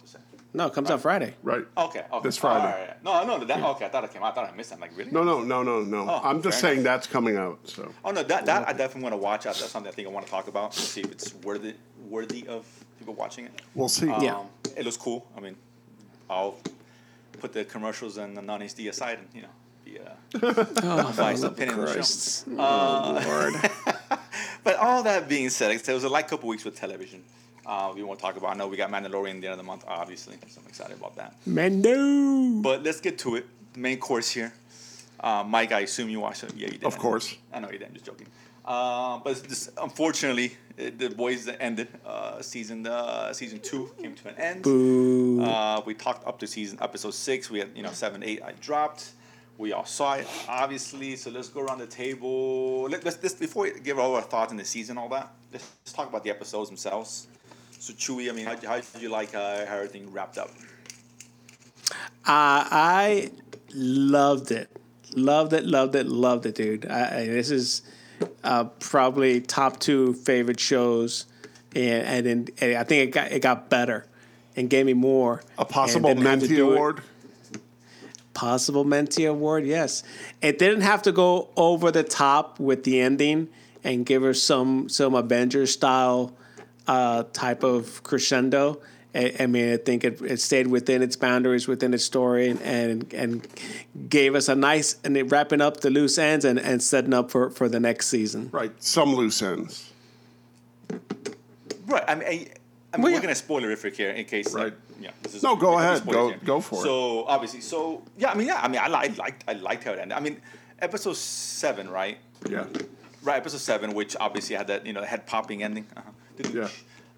[0.53, 1.35] no, it comes out Friday.
[1.43, 1.65] Right.
[1.77, 2.23] Okay, okay.
[2.23, 2.65] This Friday.
[2.65, 3.03] All right.
[3.27, 3.85] No, no, that, okay.
[3.85, 4.23] I thought it came.
[4.23, 4.31] out.
[4.31, 4.71] I thought I missed.
[4.71, 4.75] it.
[4.75, 5.11] I'm like, really?
[5.11, 6.07] No, no, no, no, no.
[6.09, 6.85] Oh, I'm just saying enough.
[6.85, 7.59] that's coming out.
[7.65, 9.43] So Oh no, that that I definitely want to watch.
[9.43, 10.75] That's something I think I want to talk about.
[10.75, 11.75] and See if it's worthy
[12.09, 12.65] worthy of
[12.97, 13.61] people watching it.
[13.75, 14.07] we'll see.
[14.07, 14.37] Yeah.
[14.39, 15.27] Um, it looks cool.
[15.37, 15.55] I mean,
[16.29, 16.57] I'll
[17.39, 19.47] put the commercials and the non HD aside, and you know,
[19.85, 21.93] be uh, Oh, biased opinion of the show.
[21.93, 22.47] Christ.
[22.57, 23.53] Uh, Lord.
[24.63, 27.23] But all that being said, it was a light couple weeks with television.
[27.65, 28.49] Uh, we won't talk about.
[28.49, 30.97] I know we got Mandalorian at the end of the month, obviously, so I'm excited
[30.97, 31.35] about that.
[31.47, 32.61] Mendo.
[32.61, 33.45] But let's get to it.
[33.73, 34.53] The main course here.
[35.19, 36.53] Uh, Mike, I assume you watched it.
[36.55, 36.83] Yeah, you did.
[36.83, 37.35] Of course.
[37.53, 37.87] I know you did.
[37.87, 38.27] I'm just joking.
[38.67, 41.87] Uh, but this, unfortunately, it, the boys ended.
[42.05, 44.63] Uh, season uh, season two came to an end.
[44.63, 45.41] Boo.
[45.41, 47.49] Uh, we talked up to season episode six.
[47.49, 48.43] We had you know seven, eight.
[48.43, 49.11] I dropped.
[49.57, 51.15] We all saw it, obviously.
[51.15, 52.83] So let's go around the table.
[52.83, 55.31] Let, let's, let's before we give all our thoughts on the season, all that.
[55.51, 57.27] Let's, let's talk about the episodes themselves.
[57.79, 60.51] So Chewy, I mean, how, how did you like uh, how everything wrapped up?
[62.25, 63.31] Uh, I
[63.73, 64.69] loved it.
[65.15, 66.85] Loved it, loved it, loved it, dude.
[66.85, 67.81] I, I, this is
[68.43, 71.25] uh, probably top two favorite shows,
[71.75, 74.05] and and, and I think it got it got better,
[74.55, 75.41] and gave me more.
[75.57, 77.01] A possible Mentee didn't have to Menti do it- award.
[78.33, 80.03] Possible Mentee award, yes.
[80.43, 83.47] It didn't have to go over the top with the ending
[83.83, 86.35] and give her some some Avengers style
[86.87, 88.79] uh, type of crescendo.
[89.17, 92.61] I, I mean, I think it, it stayed within its boundaries, within its story, and
[92.61, 93.47] and, and
[94.09, 97.31] gave us a nice and it wrapping up the loose ends and, and setting up
[97.31, 98.49] for, for the next season.
[98.51, 98.71] Right.
[98.83, 99.91] Some loose ends.
[101.87, 102.03] Right.
[102.07, 102.49] I mean, I, I mean
[102.93, 103.21] Well, we're yeah.
[103.21, 104.53] gonna spoiler it for here in case.
[104.53, 104.73] Right.
[104.99, 105.11] yeah.
[105.23, 106.05] This is No, go ahead.
[106.05, 106.39] Go- here.
[106.43, 106.83] go for it.
[106.83, 108.31] So obviously, so yeah.
[108.31, 108.59] I mean, yeah.
[108.61, 110.17] I mean, I, I liked I liked how it ended.
[110.17, 110.37] I mean,
[110.79, 112.17] episode seven, right?
[112.49, 112.65] Yeah.
[113.23, 113.37] Right.
[113.37, 115.85] Episode seven, which obviously had that you know head popping ending.
[115.95, 116.11] Uh-huh.
[116.53, 116.67] Yeah.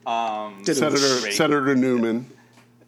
[0.05, 1.33] Um, Senator Great.
[1.33, 2.25] Senator Neuman.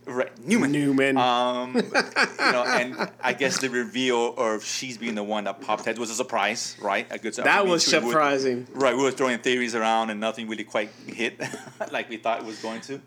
[0.06, 0.36] right.
[0.48, 0.72] Neuman.
[0.74, 1.18] Neuman.
[1.18, 5.86] Um, you know, and I guess the reveal of she's being the one that popped
[5.86, 7.06] heads was a surprise, right?
[7.12, 7.38] A good.
[7.40, 8.68] I that mean, was we were- surprising.
[8.74, 11.40] Right, we were throwing theories around and nothing really quite hit
[11.92, 13.02] like we thought it was going to.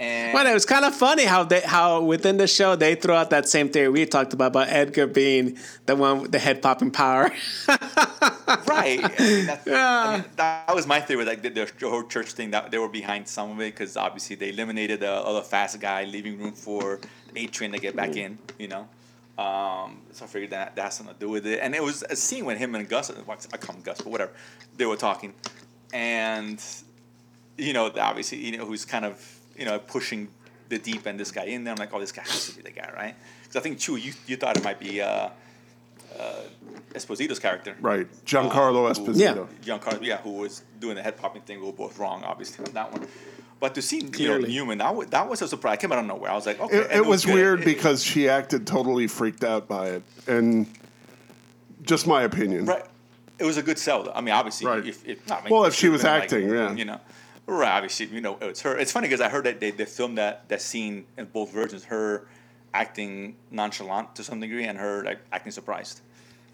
[0.00, 3.12] And But it was kind of funny how they how within the show they threw
[3.12, 6.62] out that same theory we talked about about Edgar being the one with the head
[6.62, 7.30] popping power.
[7.68, 11.26] right, I mean, that's, I mean, that was my theory.
[11.26, 14.36] Like the, the whole church thing, that they were behind some of it because obviously
[14.36, 16.98] they eliminated the other fast guy, leaving room for
[17.36, 18.38] A Train to get back in.
[18.58, 18.88] You know,
[19.36, 21.60] um, so I figured that that's has something to do with it.
[21.60, 24.10] And it was a scene when him and Gus, well, I call him Gus, but
[24.10, 24.32] whatever,
[24.78, 25.34] they were talking,
[25.92, 26.58] and
[27.58, 30.26] you know, obviously, you know, who's kind of you know pushing
[30.68, 31.72] the deep end this guy in there.
[31.74, 33.14] I'm like, oh, this guy has to be the guy, right?
[33.42, 35.00] Because I think Chew, you you thought it might be.
[35.00, 35.28] Uh,
[36.18, 36.34] uh,
[36.92, 38.08] Esposito's character, Right.
[38.26, 39.46] Giancarlo Uh, Esposito.
[39.62, 41.60] Giancarlo, yeah, who was doing the head popping thing.
[41.60, 43.06] We were both wrong, obviously, on that one.
[43.60, 44.52] But to see you know, Clearly.
[44.52, 45.74] Neuman, that was, that was a surprise.
[45.74, 46.32] It came out of nowhere.
[46.32, 46.78] I was like, okay.
[46.78, 47.34] It, it was good.
[47.34, 50.66] weird It- because she acted totally freaked out by it, and
[51.82, 52.64] just my opinion.
[52.66, 52.84] right,
[53.38, 54.02] it was a good sell.
[54.02, 54.12] Though.
[54.12, 54.84] I mean, obviously, Right.
[54.84, 56.72] if, if not, I mean, Well, if she was been acting, yeah.
[56.74, 57.00] you know,
[57.46, 57.68] right.
[57.76, 58.76] Obviously, you know, it's her.
[58.76, 61.84] It's funny because I heard that they, they filmed that that scene in both versions.
[61.84, 62.26] Her
[62.72, 66.00] acting nonchalant to some degree, and her like acting surprised.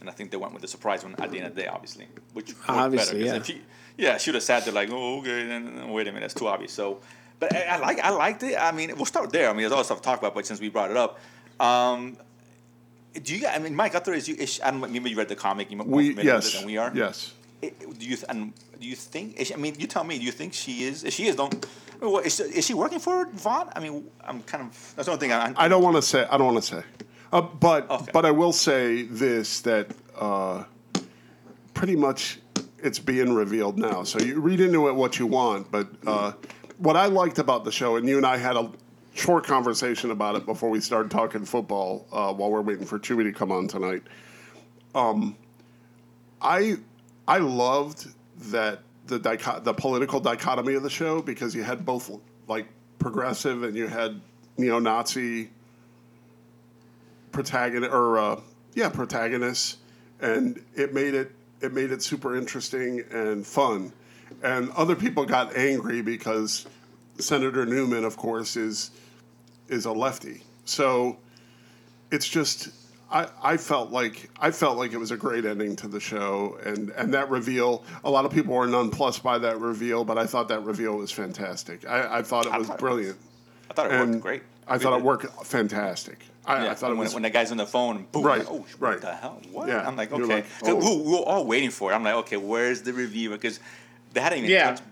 [0.00, 1.68] And I think they went with the surprise one at the end of the day,
[1.68, 3.30] obviously, which worked Obviously, better.
[3.30, 3.36] yeah.
[3.40, 3.60] If she,
[3.96, 6.34] yeah, she would have sat there like, oh, okay, then then wait a minute, that's
[6.34, 6.72] too obvious.
[6.72, 7.00] So,
[7.40, 8.56] but I, I like I liked it.
[8.58, 9.48] I mean, we'll start there.
[9.48, 11.18] I mean, there's other stuff to talk about, but since we brought it up,
[11.60, 12.18] um,
[13.22, 13.46] do you?
[13.46, 14.34] I mean, Mike, I thought is you.
[14.36, 15.70] Is, I don't maybe you read the comic.
[15.70, 16.92] You're more We familiar with yes it than we are.
[16.94, 17.32] yes.
[17.62, 19.36] Do you and do you think?
[19.40, 20.18] Is she, I mean, you tell me.
[20.18, 21.04] Do you think she is?
[21.04, 21.54] If she is, don't.
[22.00, 23.72] I mean, what, is, is she working for Vought?
[23.74, 24.92] I mean, I'm kind of.
[24.94, 25.32] That's the only thing.
[25.32, 26.26] I, I don't want to say.
[26.30, 26.82] I don't want to say.
[27.32, 28.10] Uh, but Okay.
[28.12, 30.64] but I will say this that uh,
[31.74, 32.38] pretty much
[32.82, 34.04] it's being revealed now.
[34.04, 35.70] So you read into it what you want.
[35.72, 36.32] But uh,
[36.78, 38.70] what I liked about the show, and you and I had a
[39.14, 43.24] short conversation about it before we started talking football uh, while we're waiting for Chewy
[43.24, 44.02] to come on tonight.
[44.94, 45.36] Um,
[46.40, 46.76] I
[47.28, 48.08] I loved
[48.52, 49.18] that the
[49.62, 52.10] the political dichotomy of the show because you had both
[52.48, 52.66] like
[52.98, 54.20] progressive and you had
[54.56, 55.50] neo-Nazi
[57.32, 58.40] protagonist or uh,
[58.74, 59.78] yeah protagonists,
[60.20, 63.92] and it made it it made it super interesting and fun.
[64.42, 66.66] And other people got angry because
[67.18, 68.90] Senator Neuman, of course, is
[69.68, 70.42] is a lefty.
[70.64, 71.18] So
[72.10, 72.70] it's just
[73.10, 76.58] I, I felt like I felt like it was a great ending to the show
[76.64, 80.26] and, and that reveal a lot of people were nonplussed by that reveal, but I
[80.26, 81.88] thought that reveal was fantastic.
[81.88, 83.16] I, I thought it was brilliant.
[83.70, 84.42] I thought it worked great.
[84.66, 86.18] I thought it worked fantastic.
[86.44, 88.38] I, Yeah, I thought it when, was when the guy's on the phone, boom, Right,
[88.40, 88.92] like, oh, right.
[88.94, 89.40] what the hell?
[89.52, 89.68] What?
[89.68, 90.22] Yeah, I'm like, okay.
[90.24, 90.74] like, oh.
[90.74, 90.96] 'Cause oh.
[90.98, 91.94] we, we were all waiting for it.
[91.94, 93.30] I'm like, okay, where's the review?
[93.30, 93.60] Because
[94.12, 94.70] they hadn't even Yeah.
[94.70, 94.82] touched.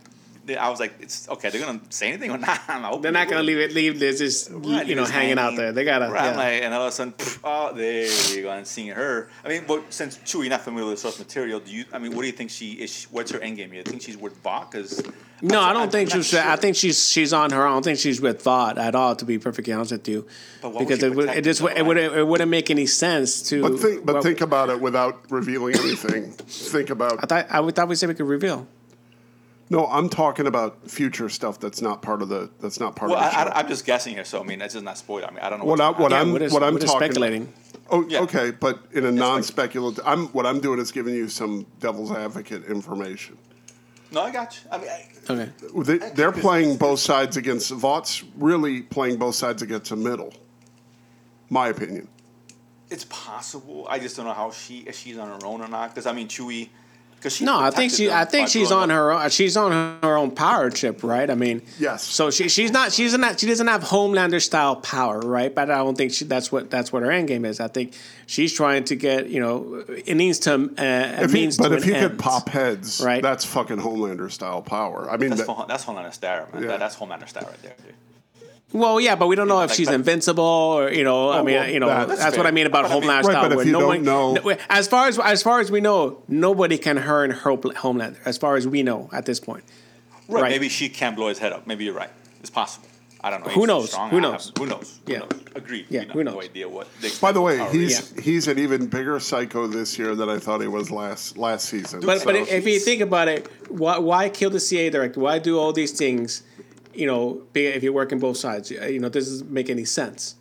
[0.46, 1.50] They- I was like, it's okay.
[1.50, 2.60] They're gonna say anything or not?
[2.68, 3.72] I'm hoping They're not gonna leave it.
[3.72, 5.72] Leave this just Right, you know just hanging out there.
[5.72, 6.06] They gotta.
[6.12, 6.36] Right, I'm yeah.
[6.36, 9.28] like, and all of a sudden, pff, oh, there you go, and seeing her.
[9.44, 11.84] I mean, but since Chewie, you're not familiar with the source material, do you?
[11.92, 12.90] I mean, what do you think she is?
[12.92, 13.72] She, what's her end game?
[13.72, 14.70] You think she's with Vought?
[14.70, 15.02] Because
[15.40, 16.34] No, I don't I'm think not she's.
[16.34, 17.70] I think she's she's on her own.
[17.70, 19.16] I don't think she's with Vought at all.
[19.16, 20.26] To be perfectly honest with you,
[20.60, 23.42] But what because she it would it just it would it wouldn't make any sense
[23.48, 23.62] to.
[23.62, 26.32] But think, but well, think about it without revealing anything.
[26.32, 27.18] think about.
[27.22, 28.66] I thought I would- thought we said we could reveal.
[29.70, 32.50] No, I'm talking about future stuff that's not part of the.
[32.60, 33.50] That's not part Well, of the I, show.
[33.50, 35.26] I, I'm just guessing here, so I mean, that's just not spoiler.
[35.26, 35.64] I mean, I don't know.
[35.64, 37.06] what I, what's what gonna I'm what is, what I'm what is talking.
[37.06, 37.52] speculating?
[37.90, 38.20] Oh, Yeah.
[38.20, 42.12] okay, but in a like- non-speculative, I'm what I'm doing is giving you some devil's
[42.12, 43.38] advocate information.
[44.12, 44.70] No, I got you.
[44.70, 45.50] I mean, I, Okay.
[45.78, 50.34] They, they're playing both sides against Vought's really playing both sides against the middle.
[51.48, 52.08] My opinion.
[52.90, 53.86] it's possible.
[53.88, 55.88] I just don't know how she if she's on her own or not.
[55.90, 56.68] Because I mean, Chewie.
[57.24, 58.10] Because she No, I think she.
[58.10, 58.96] I think she's on up.
[58.96, 59.10] her.
[59.12, 59.72] own- She's on
[60.02, 61.30] her own power trip, right?
[61.30, 62.04] I mean, Yes.
[62.04, 65.52] So she she's not she's not she doesn't have Homelander style power, right?
[65.54, 67.60] But I don't think she, that's what that's what her end game is.
[67.60, 67.94] I think
[68.26, 71.70] she's trying to get you know it needs to uh, it If he, means but
[71.70, 73.22] to if an he could pop heads, Right.
[73.22, 75.08] that's fucking Homelander style power.
[75.10, 76.62] I mean, That's, that- Hol- that's Homelander style, man.
[76.62, 76.68] Yeah.
[76.68, 77.94] That, that's Homelander style right there, dude.
[78.74, 81.28] Well, yeah, but we don't know if Like, she's but- invincible or you know.
[81.30, 82.94] I Oh, mean, well, you know, that- that's, That's what I mean about But I
[82.94, 83.42] mean- Homelander Right, style.
[83.44, 85.80] but if where you no don't one, know- as far as as far as we
[85.80, 88.16] know, nobody can hurt her Homelander.
[88.26, 89.62] As far as we know at this point,
[90.28, 90.42] Right.
[90.42, 90.50] Right.
[90.50, 91.66] Maybe she can blow his head up.
[91.66, 92.10] Maybe you're right.
[92.40, 92.88] It's possible.
[93.22, 93.52] I don't know.
[93.52, 93.90] Who He's knows?
[93.92, 94.10] strong.
[94.10, 94.46] Who knows?
[94.46, 94.98] have- who knows?
[95.06, 95.18] Who Yeah.
[95.20, 95.28] knows?
[95.54, 95.86] Agreed.
[95.88, 96.88] Yeah, We who have No idea what.
[97.00, 98.12] the by the way, he's is.
[98.22, 102.00] he's an even bigger psycho this year than I thought he was last last season.
[102.04, 105.20] But So- but if you think about it, why why kill the CA director?
[105.20, 106.42] Why do all these things?
[106.94, 110.36] You know, be- if you're working both sides, you know, this doesn't make any sense.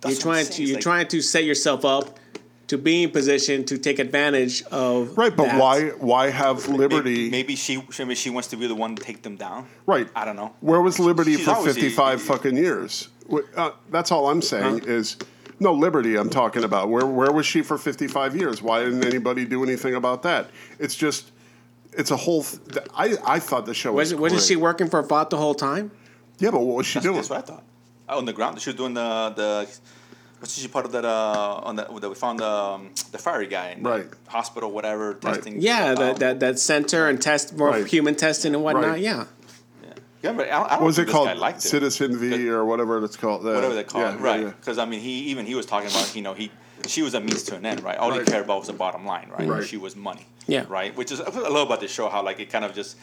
[0.00, 2.18] That's you're trying to you're like- trying to set yourself up
[2.66, 5.60] to be in position to take advantage of right, but that.
[5.60, 7.24] why why have Liberty?
[7.24, 9.66] Maybe, maybe she maybe she wants to be the one to take them down.
[9.86, 10.08] Right.
[10.16, 10.54] I don't know.
[10.60, 13.08] Where was Liberty She's for 55 fucking years?
[13.56, 15.16] Uh, that's all I'm saying is
[15.60, 16.16] no Liberty.
[16.16, 18.62] I'm talking about where where was she for 55 years?
[18.62, 20.50] Why didn't anybody do anything about that?
[20.78, 21.30] It's just
[21.96, 22.42] it's a whole.
[22.42, 24.12] Th- I I thought the show was.
[24.12, 25.90] Was, wasn't she working for Vought the whole time?
[26.38, 27.16] Yeah, but what was she That's, doing?
[27.16, 27.62] that's what I thought.
[28.08, 29.68] Oh, on the ground, she was doing the the.
[30.40, 31.04] What's she part of that?
[31.06, 34.06] Uh, on that, that we found the um, the fiery guy in the Right.
[34.26, 35.54] hospital, whatever, testing.
[35.54, 35.62] Right.
[35.62, 37.86] Yeah, um, that, that that center and test more Right.
[37.86, 38.84] human testing and whatnot.
[38.84, 39.00] Right.
[39.00, 39.24] Yeah.
[40.22, 41.38] Yeah, but I, I don't What was think it this guy called?
[41.38, 41.68] liked it.
[41.68, 43.42] Citizen V or whatever it's called.
[43.42, 44.40] The- whatever they call yeah, it, right?
[44.40, 46.50] yeah, Because I mean, he even he was talking about you know he
[46.86, 47.96] she was a means to an end, right?
[47.98, 48.20] All Right.
[48.20, 49.48] he cared about was the bottom line, right?
[49.48, 49.66] Right.
[49.66, 50.64] She was money, Yeah.
[50.68, 50.94] right?
[50.96, 52.96] Which is I love about this show how like it kind of just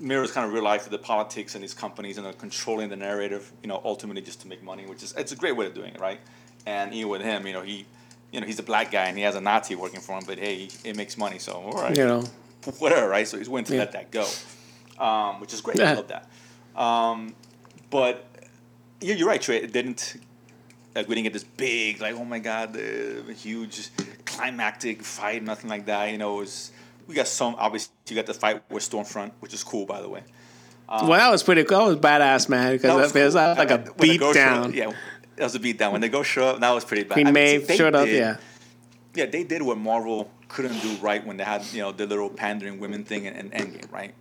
[0.00, 2.96] mirrors kind of real life of the politics and these companies and they're controlling the
[2.96, 5.74] narrative, you know, ultimately just to make money, which is it's a great way of
[5.74, 6.20] doing it, right?
[6.66, 7.86] And even with him, you know, he.
[8.32, 10.40] You know, he's a black guy and he has a Nazi working for him, but
[10.40, 12.24] hey, it makes money, so all right You know.
[12.80, 13.28] whatever, right?
[13.28, 13.78] So he's willing to Yeah.
[13.78, 14.26] let that go,
[14.98, 15.80] um, which is great.
[15.80, 16.28] I love that.
[16.74, 17.36] Um,
[17.90, 18.26] but
[19.00, 19.58] yeah, you're right, Trey.
[19.58, 20.16] It didn't.
[20.94, 23.90] Like we didn't get this big, like oh my god, the huge
[24.24, 26.10] climactic fight, nothing like that.
[26.10, 26.72] You know, it was
[27.06, 27.56] we got some.
[27.58, 30.22] Obviously, you got the fight with Stormfront, which is cool, by the way.
[30.88, 31.64] Um, well, that was pretty.
[31.64, 32.66] Cool that was badass, man.
[32.66, 33.54] That Because that, it was cool.
[33.54, 34.72] like a beat down.
[34.72, 34.92] yeah,
[35.36, 35.92] that was a beat down.
[35.92, 37.14] When they go show up, that was pretty bad.
[37.14, 38.08] Queen I mean, Maeve they showed up.
[38.08, 38.36] Yeah.
[39.14, 42.28] yeah, they did what Marvel couldn't do right when they had you know the little
[42.28, 44.14] pandering women thing in, in Endgame, right?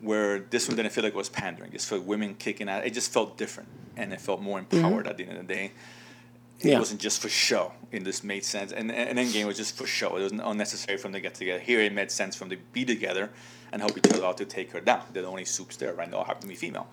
[0.00, 2.86] Where this one didn't feel like it was pandering, just felt women kicking out.
[2.86, 5.64] It just felt different, and it felt more empowered at the end of the day.
[5.66, 5.70] It
[6.60, 6.68] Mm-hmm.
[6.68, 6.78] Yeah.
[6.78, 8.70] wasn't just for show, and this made sense.
[8.72, 10.16] And, and Endgame was just for show.
[10.18, 11.58] It was unnecessary for them to get together.
[11.58, 13.30] Here, it made sense for them to be together
[13.72, 15.02] and help each other out to take her down.
[15.14, 16.10] They're the only soups there, right?
[16.10, 16.86] now all happen to be female.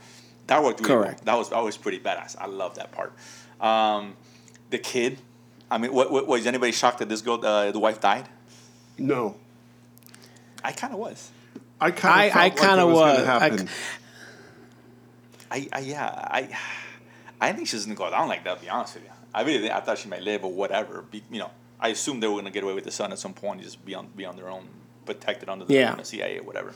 [0.48, 1.26] That worked really Correct.
[1.26, 1.34] well.
[1.36, 2.38] That was that was pretty badass.
[2.40, 3.12] I love that part.
[3.60, 4.16] Um,
[4.70, 5.20] the kid.
[5.70, 8.30] I mean, what, what was anybody shocked that this girl, uh, the wife, died?
[8.98, 9.36] No,
[10.64, 11.30] I kind of was.
[11.80, 12.94] I kind I- of I like kinda it was.
[12.96, 13.18] was.
[13.26, 13.68] Gonna I happen.
[13.68, 13.74] c-
[15.50, 16.50] I, I yeah, I,
[17.40, 18.58] I think she's gonna go down like that.
[18.58, 21.04] To be honest with you, I really think, I thought she might live or whatever.
[21.04, 23.34] Be, you know, I assumed they were gonna get away with the son at some
[23.34, 24.68] point, just be on be on their own,
[25.06, 25.96] protected under the, Yeah.
[25.96, 26.74] the CIA or whatever.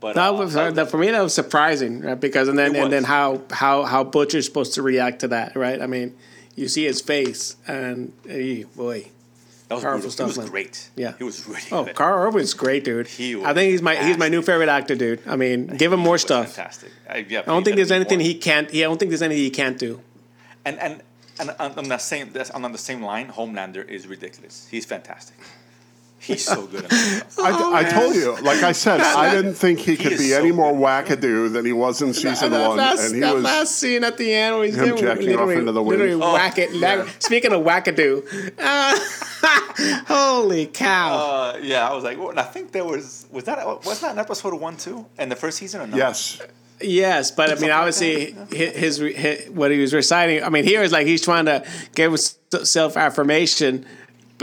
[0.00, 1.10] But That uh, was that- that, for me.
[1.10, 2.18] That was surprising, right?
[2.18, 3.08] Because and then and then was.
[3.08, 5.80] how how how Butcher's supposed to react to that, right?
[5.82, 6.16] I mean,
[6.56, 9.10] you see his face, and eh, boy,
[9.80, 10.10] that was powerful brutal.
[10.10, 10.46] stuff, He was man.
[10.48, 10.90] great.
[10.96, 11.12] Yeah.
[11.18, 11.94] he was really oh, good.
[11.94, 13.06] Karl Urban's great, dude.
[13.08, 15.20] He I think he's my he's my new favorite actor, dude.
[15.26, 16.46] I mean, give him more stuff.
[16.52, 16.90] Fantastic.
[17.08, 18.72] I, yeah, I don't think there's anything he can't.
[18.72, 20.00] Yeah, I don't think there's anything he can't do.
[20.64, 21.02] And and
[21.40, 24.68] and on on the same that's on the same line, Homelander is ridiculous.
[24.70, 25.36] He's fantastic.
[26.22, 26.84] He's so good.
[26.84, 27.24] At that.
[27.40, 30.52] I, I told you, like I said, I didn't think he could be so any
[30.52, 30.80] more good.
[31.20, 33.42] wackadoo than he was in season that one, last, and he that was.
[33.44, 36.00] last scene at the end where he's him doing jacking off literally, into the wind.
[36.00, 36.72] literally Oh, whack it.
[36.74, 38.98] like- Speaking of wackadoo, uh,
[40.06, 41.14] holy cow!
[41.16, 44.12] Uh, yeah, I was like, well, and I think there was was that was that
[44.12, 45.96] an episode one too in the first season or no?
[45.96, 46.40] yes,
[46.80, 50.42] yes, but I mean, obviously, his, his, his what he was reciting.
[50.44, 51.64] I mean, here is like he's trying to
[51.94, 53.86] give self affirmation.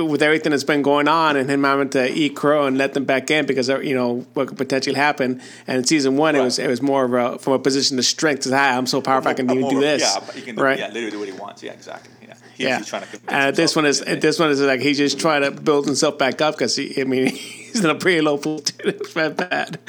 [0.06, 3.06] With everything that's been going on, and him having to eat crow and let them
[3.06, 5.42] back in because you know what could potentially happen.
[5.68, 8.06] And in season one, it was it was more of a from a position of
[8.06, 8.44] strength.
[8.44, 10.02] To hi, I'm so powerful, I can even do this.
[10.02, 10.80] Yeah, but he can do, right?
[10.80, 11.62] yeah, literally do what he wants.
[11.64, 12.12] Yeah, exactly.
[12.26, 12.78] Yeah, he, Yeah.
[12.78, 13.20] he's trying to.
[13.28, 16.42] And this one is this one is like he's just trying to build himself back
[16.42, 17.00] up because he.
[17.02, 18.62] I mean, he's in a pretty low pool.
[18.86, 19.80] It's bad, bad.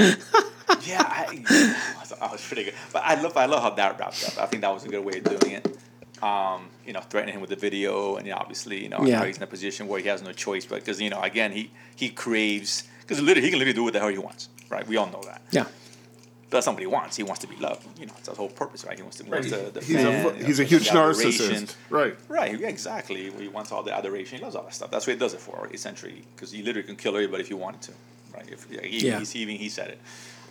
[0.87, 1.77] Yeah, I,
[2.21, 4.39] I was pretty good, but I love I love how that wrapped up.
[4.43, 5.79] I think that was a good way of doing it.
[6.23, 9.25] Um, you know, threatening him with the video, and yeah, obviously, you know, Yeah.
[9.25, 11.71] he's in a position where he has no choice, but because you know, again, he
[11.97, 14.87] he craves because literally he can literally do what the hell he wants, right?
[14.87, 15.41] We all know that.
[15.51, 15.65] yeah.
[16.51, 17.17] That's not what he wants.
[17.17, 17.87] He wants to be loved.
[18.01, 18.97] You know, that's the whole purpose, right?
[18.97, 19.25] He wants to.
[19.31, 21.31] Wants the, the he's fan, a you know, he's a the huge adoration.
[21.31, 22.17] narcissist, right?
[22.29, 23.31] Right, yeah, exactly.
[23.31, 24.39] He wants all the adoration.
[24.39, 24.91] He loves all that stuff.
[24.91, 27.55] That's what he does it for, essentially, because he literally can kill everybody if he
[27.55, 27.93] wanted to.
[28.35, 28.49] Right?
[28.51, 29.19] If yeah, he, Yeah.
[29.21, 30.01] he's, even he said it.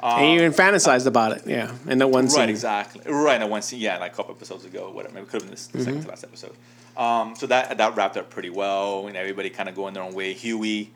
[0.01, 1.43] And he even fantasized about it.
[1.45, 2.39] Yeah, in the one scene.
[2.41, 3.01] Right, exactly.
[3.11, 5.13] Right, and one scene, yeah, like a couple episodes ago, whatever.
[5.15, 5.85] Maybe it could have been this the Mm-hmm.
[5.85, 6.53] second to last episode.
[6.97, 9.07] Um, so that that wrapped up pretty well.
[9.07, 10.33] And everybody kind of going their own way.
[10.33, 10.91] Hughie,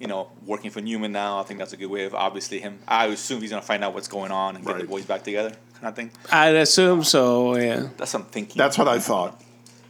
[0.00, 1.40] you know, working for Neuman now.
[1.40, 2.78] I think that's a good way of obviously him.
[2.86, 5.50] I assume he's gonna find out what's going on and get the boys back together,
[5.74, 6.10] kind of thing.
[6.30, 7.56] I'd assume so.
[7.56, 7.88] Yeah.
[7.96, 8.56] That's what I'm thinking.
[8.58, 9.40] That's what I thought.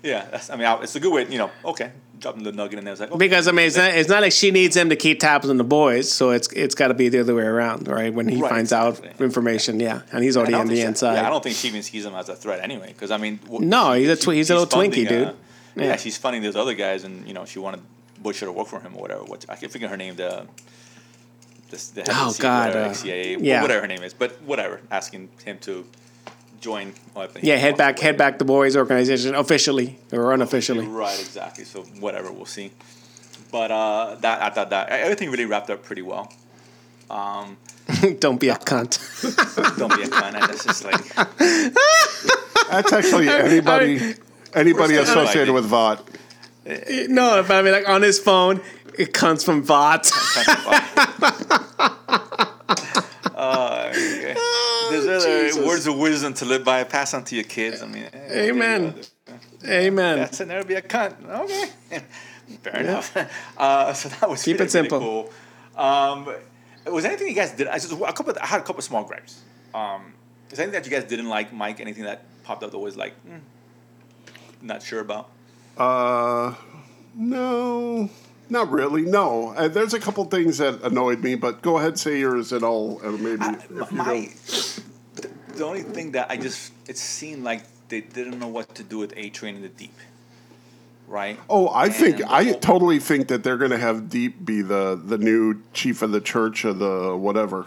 [0.02, 0.26] yeah.
[0.30, 1.26] That's, I mean, I- it's a good way.
[1.28, 2.92] You know, okay, dropping the nugget in there.
[2.92, 4.96] It's like okay, Because I mean, it's not, it's not like she needs him to
[4.96, 7.88] keep tabs on the boys, so it's it's got to be the other way around,
[7.88, 8.12] right?
[8.12, 9.08] When he Right, finds exactly.
[9.10, 11.14] out information, yeah, and he's already on the she- inside.
[11.14, 12.88] Yeah, I don't think she even sees him as a threat anyway.
[12.88, 15.28] Because I mean, wh- No, he's a twi- he's a little Twinkie, dude.
[15.28, 15.32] uh,
[15.76, 15.84] yeah.
[15.84, 15.96] Yeah.
[15.96, 17.80] she's funding those other guys, and you know she wanted
[18.22, 19.24] Butcher to work for him or whatever.
[19.24, 20.46] What I can't figure her name the.
[21.70, 23.60] This, the Oh, God, whatever, uh, XCA, yeah.
[23.60, 25.84] whatever her name is, but whatever, asking him to
[26.60, 26.94] join.
[27.14, 30.86] what he yeah, head back, head back the boys organization officially or unofficially.
[30.86, 31.64] Right, exactly.
[31.64, 32.72] So whatever, we'll see.
[33.50, 36.32] But uh, that I thought that everything really wrapped up pretty well.
[38.18, 38.98] don't be a cunt.
[39.78, 40.32] Don't be a cunt.
[40.32, 41.14] That's just like
[42.70, 44.14] That's actually anybody
[44.54, 46.06] anybody Where's that associated with Vought.
[47.08, 48.60] no, but I mean, like on his phone,
[48.98, 50.12] it comes from bots.
[53.38, 54.34] Uh, okay.
[54.90, 56.82] There's other words of wisdom to live by.
[56.82, 57.82] Pass on to your kids.
[57.82, 58.94] I mean, eh, Amen.
[59.64, 60.18] Amen.
[60.18, 60.48] That's it.
[60.48, 61.24] Never be a cunt.
[61.24, 61.70] Okay.
[62.62, 63.16] Fair enough.
[63.56, 64.98] Uh, so that was Keep it simple.
[64.98, 65.28] Really
[65.76, 65.84] cool.
[65.84, 66.34] Um,
[66.86, 67.68] was anything you guys did?
[67.68, 68.34] I just a couple.
[68.40, 69.42] I had a couple small gripes.
[69.74, 70.12] Um,
[70.50, 71.80] is there anything that you guys didn't like, Mike?
[71.80, 73.40] Anything that popped up that was like, mm,
[74.62, 75.30] not sure about?
[75.76, 76.54] Uh,
[77.14, 78.08] no,
[78.50, 79.02] not really.
[79.02, 82.64] No, uh, there's a couple things that annoyed me, but go ahead, say yours, and
[82.64, 84.28] I'll and maybe if you My,
[85.16, 88.82] the, the only thing that I just it seemed like they didn't know what to
[88.82, 89.94] do with A Train in the Deep,
[91.06, 91.38] right?
[91.48, 94.44] Oh, I think And the I whole- totally think that they're going to have Deep
[94.44, 97.66] be the the new chief of the church of the whatever.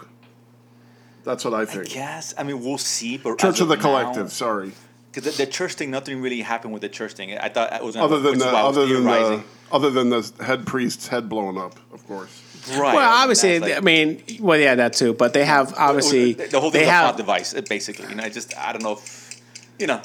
[1.24, 1.90] That's what I I think.
[1.90, 2.34] guess.
[2.36, 3.16] I mean, we'll see.
[3.16, 4.32] But Church of the now- Collective.
[4.32, 4.72] Sorry.
[5.12, 7.36] Because the, the church thing, nothing really happened with the church thing.
[7.36, 10.66] I thought it was Other than the was other than the other than the head
[10.66, 12.42] priest's head blown up, of course.
[12.70, 12.94] right.
[12.94, 15.12] Well, obviously, like- I mean, well, yeah, that too.
[15.14, 18.08] But they have obviously the, the whole they thing's a plot device, uh, basically.
[18.08, 19.40] You know, I just I don't know if
[19.78, 20.00] you know.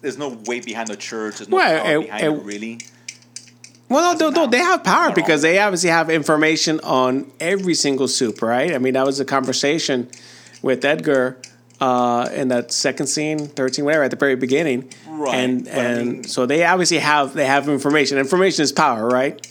[0.00, 1.38] There's no weight behind the church.
[1.38, 2.78] There's no Well, power it- behind it- it, really.
[3.90, 8.06] Well, no, no, no, they have power because they obviously have information on every single
[8.06, 8.74] soup, right?
[8.74, 10.10] I mean, that was a conversation
[10.60, 11.38] with Edgar
[11.80, 14.92] uh, in that second scene, thirteen, whatever, at the very beginning.
[15.08, 18.18] Right, And but I and mean- so they obviously have they have information.
[18.18, 19.44] Information is power, right?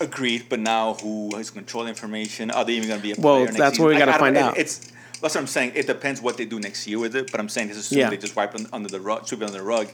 [0.00, 2.50] Agreed, but now who is controlling information?
[2.52, 4.18] Are they even going to be a Well, player next that's what we I don't-
[4.18, 4.56] find out.
[4.56, 5.72] It's that's what I'm saying.
[5.74, 7.32] It depends what they do next year with it.
[7.32, 8.10] But I'm saying this assume Yeah.
[8.10, 9.88] they just wipe it under the rug, sweep it under the rug.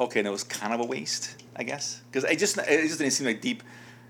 [0.00, 2.98] Okay, and it was kind of a waste, I guess, because it just it just
[2.98, 3.62] didn't seem like deep.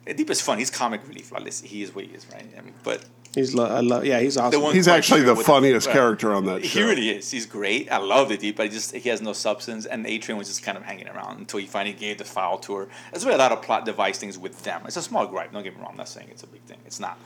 [0.05, 0.59] Deep is fun.
[0.59, 1.31] He's comic relief.
[1.33, 2.45] Like, he is what he is, right?
[2.57, 4.61] I mean, but He's lo- I love, yeah, he's awesome.
[4.61, 5.93] one- He's actually the funniest right.
[5.95, 6.81] character on that he show.
[6.87, 7.31] really is.
[7.31, 7.91] He's great.
[7.91, 9.87] I love the deep, but he just he has no substance.
[9.87, 12.59] And A Train was just kind of hanging around until he finally gave the file
[12.59, 12.89] to her.
[13.11, 14.83] There's really a lot of plot device things with them.
[14.87, 15.51] It's a small gripe.
[15.53, 15.93] Don't get me wrong.
[15.93, 16.79] I'm not saying it's a big thing.
[16.85, 17.19] It's not.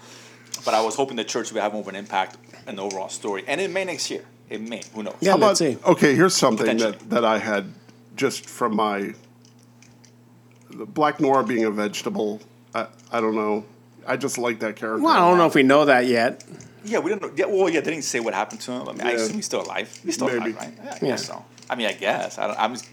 [0.64, 2.36] But I was hoping the church would have more of an impact
[2.68, 4.24] in the overall story, and it may next year.
[4.48, 4.82] It may.
[4.94, 5.16] Who knows?
[5.20, 5.76] Yeah, How let's see.
[5.84, 6.14] okay?
[6.14, 7.72] Here's something that, that I had
[8.14, 9.12] just from my
[10.70, 12.40] the Black Noir being a vegetable.
[12.76, 13.64] I, I don't know.
[14.06, 15.02] I just like that character.
[15.02, 16.44] well, I don't know if we know that yet.
[16.84, 17.30] Yeah, we didn't know.
[17.34, 18.88] Yeah, well, yeah, they didn't say what happened to him.
[18.88, 19.16] I mean, I Yeah.
[19.16, 19.88] assume he's still alive.
[20.04, 20.52] He's still Maybe.
[20.52, 20.72] alive, right?
[20.76, 21.08] Yeah, I Yeah.
[21.10, 21.44] guess so.
[21.68, 22.38] I mean, I guess.
[22.38, 22.86] I don't, I'm just,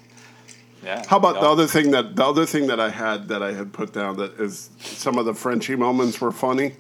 [0.84, 1.04] Yeah.
[1.08, 3.72] How about the other thing that the other thing that I had that I had
[3.72, 6.76] put down that is some of the Frenchie moments were funny.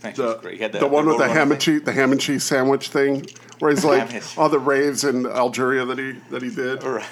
[0.00, 0.56] Thanks, The, great.
[0.56, 1.78] He had the, one with the Roadrunner ham and thing.
[1.78, 3.26] cheese the ham and cheese sandwich thing,
[3.58, 4.34] where he's like and cheese.
[4.38, 6.82] all the raves in Algeria that he that he did.
[6.84, 7.04] Right.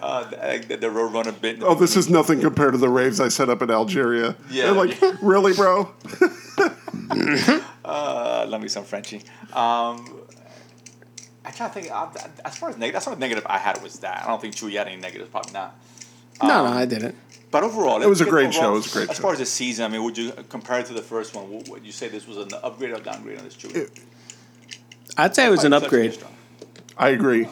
[0.00, 1.62] uh, the, the, the Roadrunner bit.
[1.62, 4.36] Oh, this is nothing compared to the raves I set up in Algeria.
[4.50, 4.72] Yeah.
[4.72, 5.92] They're like, really, bro?
[7.84, 9.18] Uh, love me some Frenchie.
[9.52, 10.20] Um,
[11.44, 11.88] I try to think.
[11.90, 12.08] Uh,
[12.44, 14.24] as far as negative, that's sort of negative I had was that.
[14.24, 15.30] I don't think Chewie had any negatives.
[15.30, 15.78] Probably not.
[16.42, 17.14] no, Um, no, I didn't.
[17.52, 19.10] But overall, It was a great get show, it was a great show.
[19.12, 19.22] As show.
[19.22, 21.48] far as the season, I mean, would you compare it to the first one?
[21.52, 23.88] Would, would you say this was an upgrade or downgrade on this Chewie?
[25.16, 26.18] I'd say it was an upgrade.
[26.98, 27.46] I agree.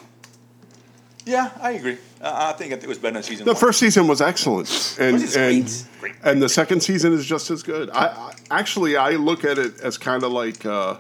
[1.25, 1.99] Yeah, I agree.
[2.25, 3.61] Uh, I think it was better than season The one.
[3.61, 4.69] first season was excellent,
[4.99, 5.65] and First is and
[6.01, 6.13] great.
[6.15, 6.15] Great.
[6.25, 7.91] and the second season is just as good.
[7.91, 10.97] I, I actually I look at it as kind of like uh,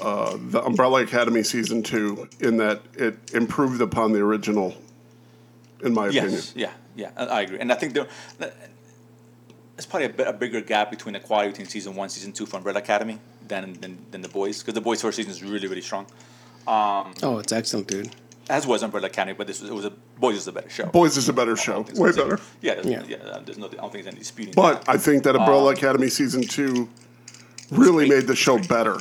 [0.00, 4.76] uh, the Umbrella Academy season two, in that it improved upon the original,
[5.82, 6.32] in my opinion.
[6.32, 8.06] Yes, yeah, yeah, I I agree, and I think there,
[8.38, 12.46] there's probably a, bit, a bigger gap between the quality between season one, season two
[12.46, 13.18] for Umbrella Academy
[13.48, 16.06] than than, than the boys because the boys' first season is really really strong,
[16.66, 18.14] Oh, it's excellent, dude.
[18.50, 20.86] As was Umbrella Academy, but this was it was a boys is a better show.
[20.86, 22.24] Boys is a better show, don't way so.
[22.28, 22.42] better.
[22.60, 23.02] Yeah, there's, Yeah.
[23.08, 23.38] yeah.
[23.44, 24.54] there's no, I don't think there's any disputing.
[24.54, 24.90] But that.
[24.90, 26.88] I think that Umbrella Academy season two
[27.70, 28.98] really made the show better.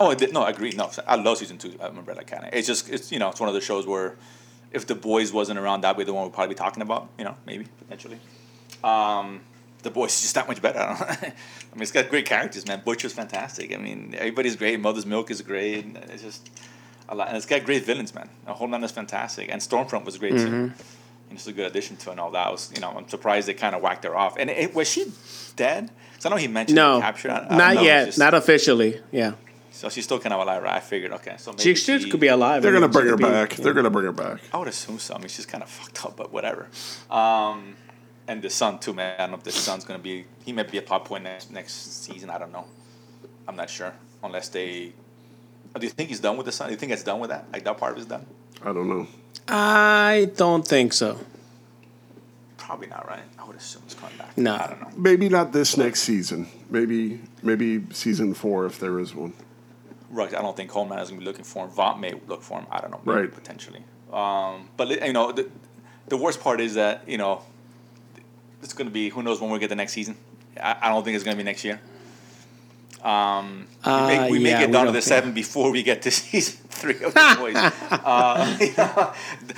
[0.00, 0.70] Oh, it did- no, I agree.
[0.70, 2.50] No, I love season two of Umbrella Academy.
[2.52, 4.16] It's just, it's you know, it's one of the shows where
[4.70, 7.08] if the boys wasn't around, that'd be the one we'd probably be talking about.
[7.18, 8.18] You know, maybe potentially.
[8.84, 9.40] Um,
[9.82, 10.78] the boys is just that much better.
[10.78, 11.32] I,
[11.74, 12.82] mean, it's got great characters, man.
[12.84, 13.74] Butcher's fantastic.
[13.74, 14.78] I mean, everybody's great.
[14.80, 15.84] Mother's Milk is great.
[16.08, 16.50] It's just
[17.08, 18.28] a lot, and it's got great villains, man.
[18.46, 20.72] The whole line is fantastic, and Stormfront was great too.
[21.30, 22.46] And it's a good addition to it and all that.
[22.46, 24.38] I was, you know, I'm surprised they kind of whacked her off.
[24.38, 25.12] And it, was she
[25.56, 25.90] dead?
[26.12, 27.30] Because I know he mentioned No, the capture.
[27.30, 28.06] I- I not know, yet.
[28.06, 29.00] just- Not officially.
[29.12, 29.32] Yeah,
[29.70, 30.76] so she's still kind of alive, right?
[30.76, 31.34] I figured, okay.
[31.38, 32.62] So maybe she, she could be alive.
[32.62, 33.50] They're gonna bring her could be- back.
[33.56, 34.40] They're gonna bring her back.
[34.52, 35.14] I would assume so.
[35.14, 36.68] I mean, she's kind of fucked up, but whatever.
[37.10, 37.76] Um,
[38.26, 39.14] and the son too, man.
[39.18, 40.24] I don't know if the son's gonna be.
[40.44, 42.30] He might be a plot point next next season.
[42.30, 42.64] I don't know.
[43.46, 43.92] I'm not sure
[44.22, 44.92] unless they.
[45.78, 46.68] Do you think he's done with the son?
[46.68, 47.46] Do you think it's done with that?
[47.52, 48.26] Like that part of is done?
[48.62, 49.06] I don't know.
[49.48, 51.18] I don't think so.
[52.56, 53.22] Probably not, right?
[53.38, 54.36] I would assume he's coming back.
[54.36, 54.54] No.
[54.54, 54.90] I don't know.
[54.96, 56.48] Maybe not this next season.
[56.68, 59.32] Maybe maybe season four if there is one.
[60.10, 60.34] Right.
[60.34, 61.70] I don't think Coleman is gonna be looking for him.
[61.70, 62.66] Vought may look for him.
[62.70, 63.00] I don't know.
[63.04, 63.34] Maybe Right.
[63.34, 63.82] Potentially.
[64.12, 65.48] Um, but you know, the,
[66.08, 67.42] the worst part is that you know,
[68.62, 70.16] it's gonna be who knows when we get the next season.
[70.60, 71.80] I, I don't think it's gonna be next year.
[73.02, 75.70] Um, we Uh, may, we may yeah, get we down to don't- the seven before
[75.70, 77.54] we get to season three of the boys.
[77.56, 79.12] uh, you know,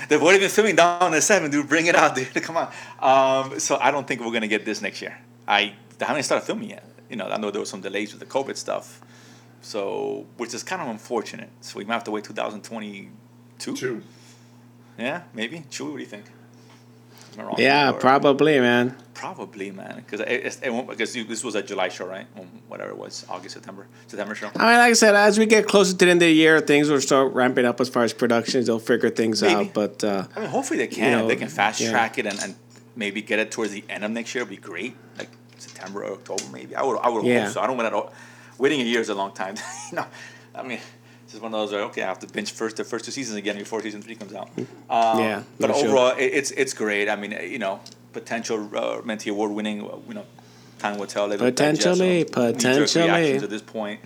[0.09, 1.67] they've already been filming down to seven, dude.
[1.67, 2.33] Bring it out, dude.
[2.43, 2.67] Come on.
[2.99, 5.17] Um, so I don't think we're gonna get this next year.
[5.47, 6.83] I they haven't started filming yet.
[7.09, 9.01] You know, I know there was some delays with the COVID stuff,
[9.61, 11.49] so which is kind of unfortunate.
[11.61, 13.75] So we might have to wait 2022.
[13.75, 14.01] Two.
[14.97, 15.59] Yeah, maybe.
[15.71, 16.25] Chewie, what do you think?
[17.33, 17.55] Am I wrong?
[17.57, 18.95] Yeah, probably, man.
[19.21, 22.25] Probably, man, because it, it, because this was a July show, right?
[22.39, 24.47] Um, whatever it was, August, September, September show.
[24.47, 26.59] I mean, like I said, as we get closer to the end of the year,
[26.59, 28.65] things will start ramping up as far as productions.
[28.65, 29.53] They'll figure things Maybe.
[29.53, 29.73] out.
[29.75, 31.11] But uh, I mean, hopefully they can.
[31.19, 31.91] know, they can fast yeah.
[31.91, 32.55] track it and, and
[32.95, 34.41] maybe get it towards the end of next year.
[34.41, 36.75] It'd be great, like September or October, maybe.
[36.75, 37.43] I would, I would Yeah.
[37.43, 37.61] hope so.
[37.61, 38.13] I don't want that.
[38.57, 39.53] Waiting a year is a long time.
[39.91, 40.05] you know,
[40.55, 40.79] I mean,
[41.25, 41.71] it's just one of those.
[41.73, 44.15] Where, okay, I have to binge first the first two seasons again before season three
[44.15, 44.49] comes out.
[44.57, 45.89] Um, Yeah, but sure.
[45.89, 47.07] overall, it, it's it's great.
[47.07, 47.81] I mean, you know,
[48.13, 49.81] potential uh, Menti Award winning.
[49.81, 50.25] uh, You know,
[50.79, 51.27] time will tell.
[51.29, 53.33] Potentially, potentially.
[53.43, 53.99] at this point.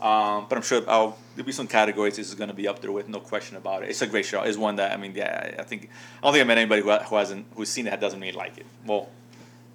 [0.00, 2.80] Um, but I'm sure I'll, there'll be some categories this is going to be up
[2.80, 3.88] there with, no question about it.
[3.88, 4.42] It's a great show.
[4.42, 6.92] It's one that I mean, yeah, I think I don't think I met anybody who,
[6.92, 8.66] who hasn't who's seen it that doesn't really like it.
[8.86, 9.08] Well,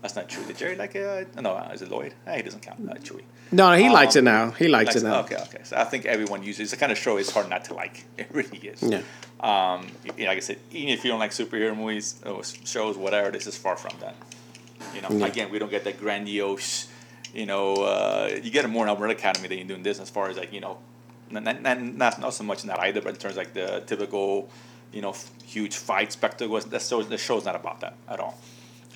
[0.04, 0.44] that's not true.
[0.46, 1.30] Did Jerry like it?
[1.36, 2.14] Uh, no, uh, is it Lloyd?
[2.28, 2.88] Eh, he doesn't count.
[2.88, 3.24] Uh, Chewy.
[3.52, 4.52] no, he likes it Um, now.
[4.52, 5.22] He likes Likes it now.
[5.22, 5.62] Okay, okay.
[5.64, 6.60] So I think everyone uses.
[6.62, 8.04] It's the kind of show it's hard not to like.
[8.18, 8.84] It really is.
[8.84, 9.02] Yeah.
[9.40, 13.32] Um, y- like I said, even if you don't like superhero movies or shows, whatever,
[13.32, 14.16] this is far from that.
[14.94, 15.26] You know, Yeah.
[15.32, 16.88] again, we don't get that grandiose.
[17.34, 20.00] You know, uh, you get it more in Umbrella Academy than you do in this,
[20.00, 20.78] as far as like you know,
[21.32, 23.82] not not, not, not, so much in that either, but in terms of like the
[23.88, 24.50] typical,
[24.92, 26.60] you know, f- huge fight spectacle.
[26.60, 28.38] That show, the show's not about that at all.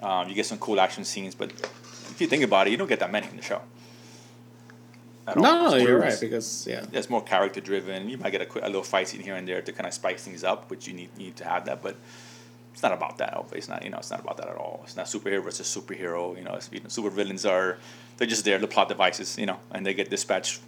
[0.01, 2.87] Um, you get some cool action scenes, but if you think about it, you don't
[2.87, 3.61] get that many in the show.
[5.35, 6.85] No, no, you're right because yeah.
[6.93, 8.07] it's more character driven.
[8.07, 9.93] You might get a, quick, a little fight scene here and there to kind of
[9.93, 11.81] spice things up, which you need you need to have that.
[11.83, 11.97] But
[12.73, 13.37] it's not about that.
[13.51, 14.81] It's not you know it's not about that at all.
[14.85, 16.37] It's not superhero versus superhero.
[16.37, 17.77] You know, it's, you know super villains are
[18.15, 19.37] they're just there, the plot devices.
[19.37, 20.61] You know, and they get dispatched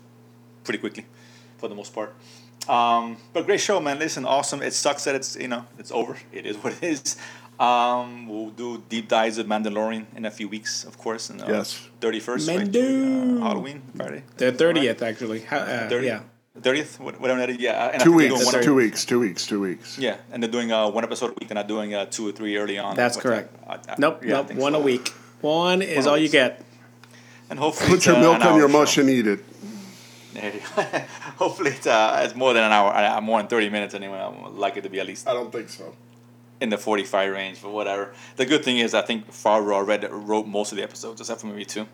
[0.65, 1.05] pretty quickly
[1.57, 2.13] for the most part.
[2.67, 3.97] Um, but great show, man.
[3.97, 4.61] Listen, awesome.
[4.61, 6.17] It sucks that it's you know it's over.
[6.34, 7.15] It is what it is.
[7.60, 11.30] Um, we'll do deep dives of Mandalorian in a few weeks, of course.
[11.30, 11.78] And, uh, Yes.
[11.99, 12.80] thirty first, Mando.
[12.80, 14.24] uh, Halloween Friday.
[14.38, 15.41] The thirtieth actually.
[15.41, 16.07] How- Uh, 30?
[16.07, 16.20] yeah.
[16.62, 17.57] thirtieth, whatever that is.
[17.57, 19.97] Yeah, and Two weeks, one- two weeks, two weeks, two weeks.
[19.97, 21.41] Yeah, and they're doing uh, one episode a week.
[21.41, 22.95] And they're not doing uh, two or three early on.
[22.95, 23.53] That's correct.
[23.68, 24.53] uh, I- I- Nope, yeah, nope.
[24.53, 24.80] One so.
[24.80, 25.10] a week.
[25.41, 26.62] One is One all you get.
[27.49, 28.80] And hopefully, Put your uh, milk on your hour show.
[28.80, 29.39] mush and eat it.
[30.34, 30.84] There you go.
[31.38, 32.93] hopefully, it's, uh, it's more than an hour.
[32.95, 34.18] uh, More than thirty minutes anyway.
[34.20, 35.93] I like it to be at least I don't think so.
[36.62, 38.14] In the forty-five range, but whatever.
[38.36, 41.47] The good thing is, I think Favreau already wrote most of the episodes, except for
[41.47, 41.86] maybe two.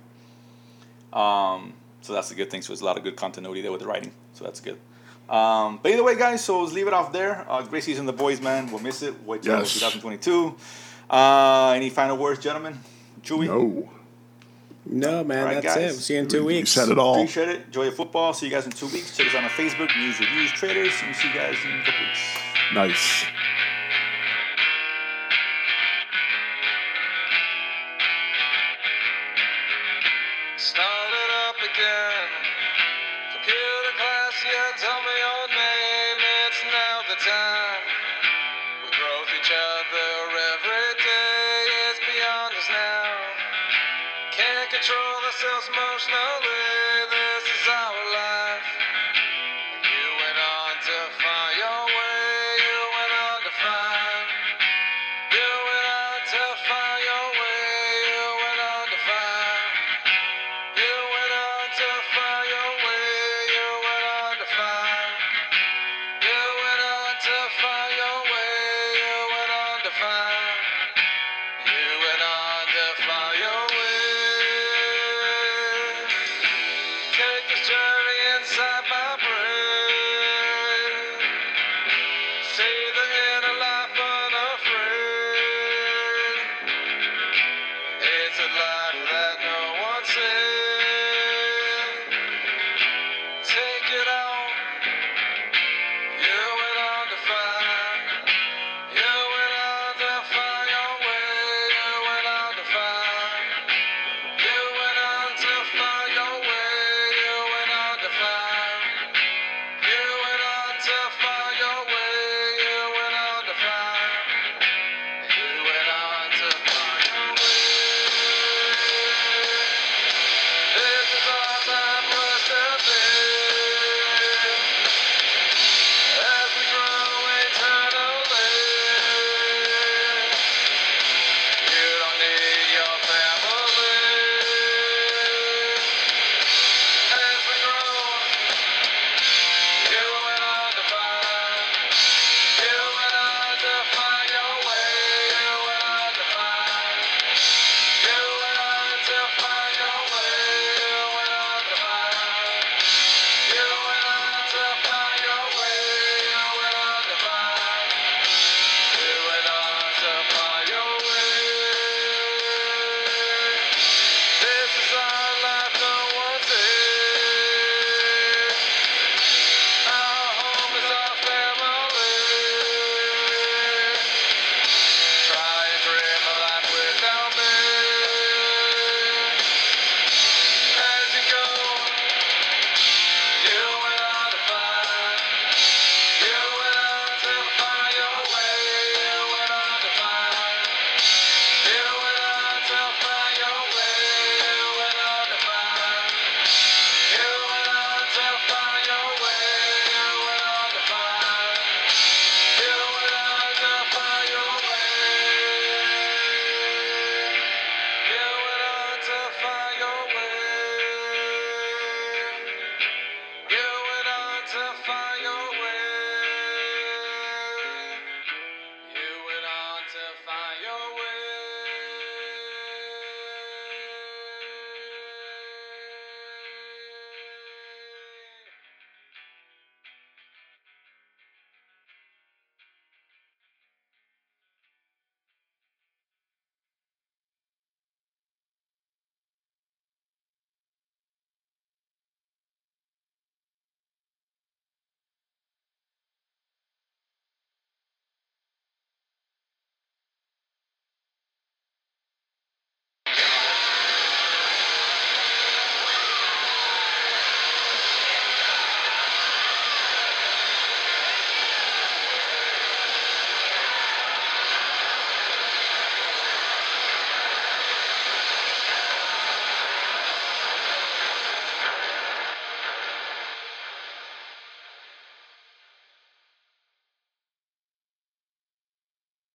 [1.14, 2.62] Um, so that's a good thing.
[2.62, 4.12] So there's a lot of good continuity there with the writing.
[4.34, 4.78] So that's good.
[5.30, 7.46] Um, but either way, guys, so let's leave it off there.
[7.50, 8.70] Uh, great season, the boys, man.
[8.72, 9.24] We'll miss it.
[9.24, 9.74] Wait till Yes.
[9.74, 10.56] 2022.
[11.10, 12.80] Uh, any final words, gentlemen?
[13.24, 13.48] Chewy?
[13.48, 13.90] No.
[14.88, 15.78] No, man, All right, that's guys.
[15.78, 15.88] it.
[15.88, 16.70] We'll see you in two You weeks.
[16.70, 17.16] said it all.
[17.16, 17.66] Appreciate it.
[17.66, 18.34] Enjoy your football.
[18.36, 19.18] See you guys in two weeks.
[19.18, 22.06] Check us out on Facebook, News Reviews Traders, and see you guys in a couple
[22.06, 22.20] weeks.
[22.76, 23.26] Nice.
[45.26, 46.55] Ourselves emotionally.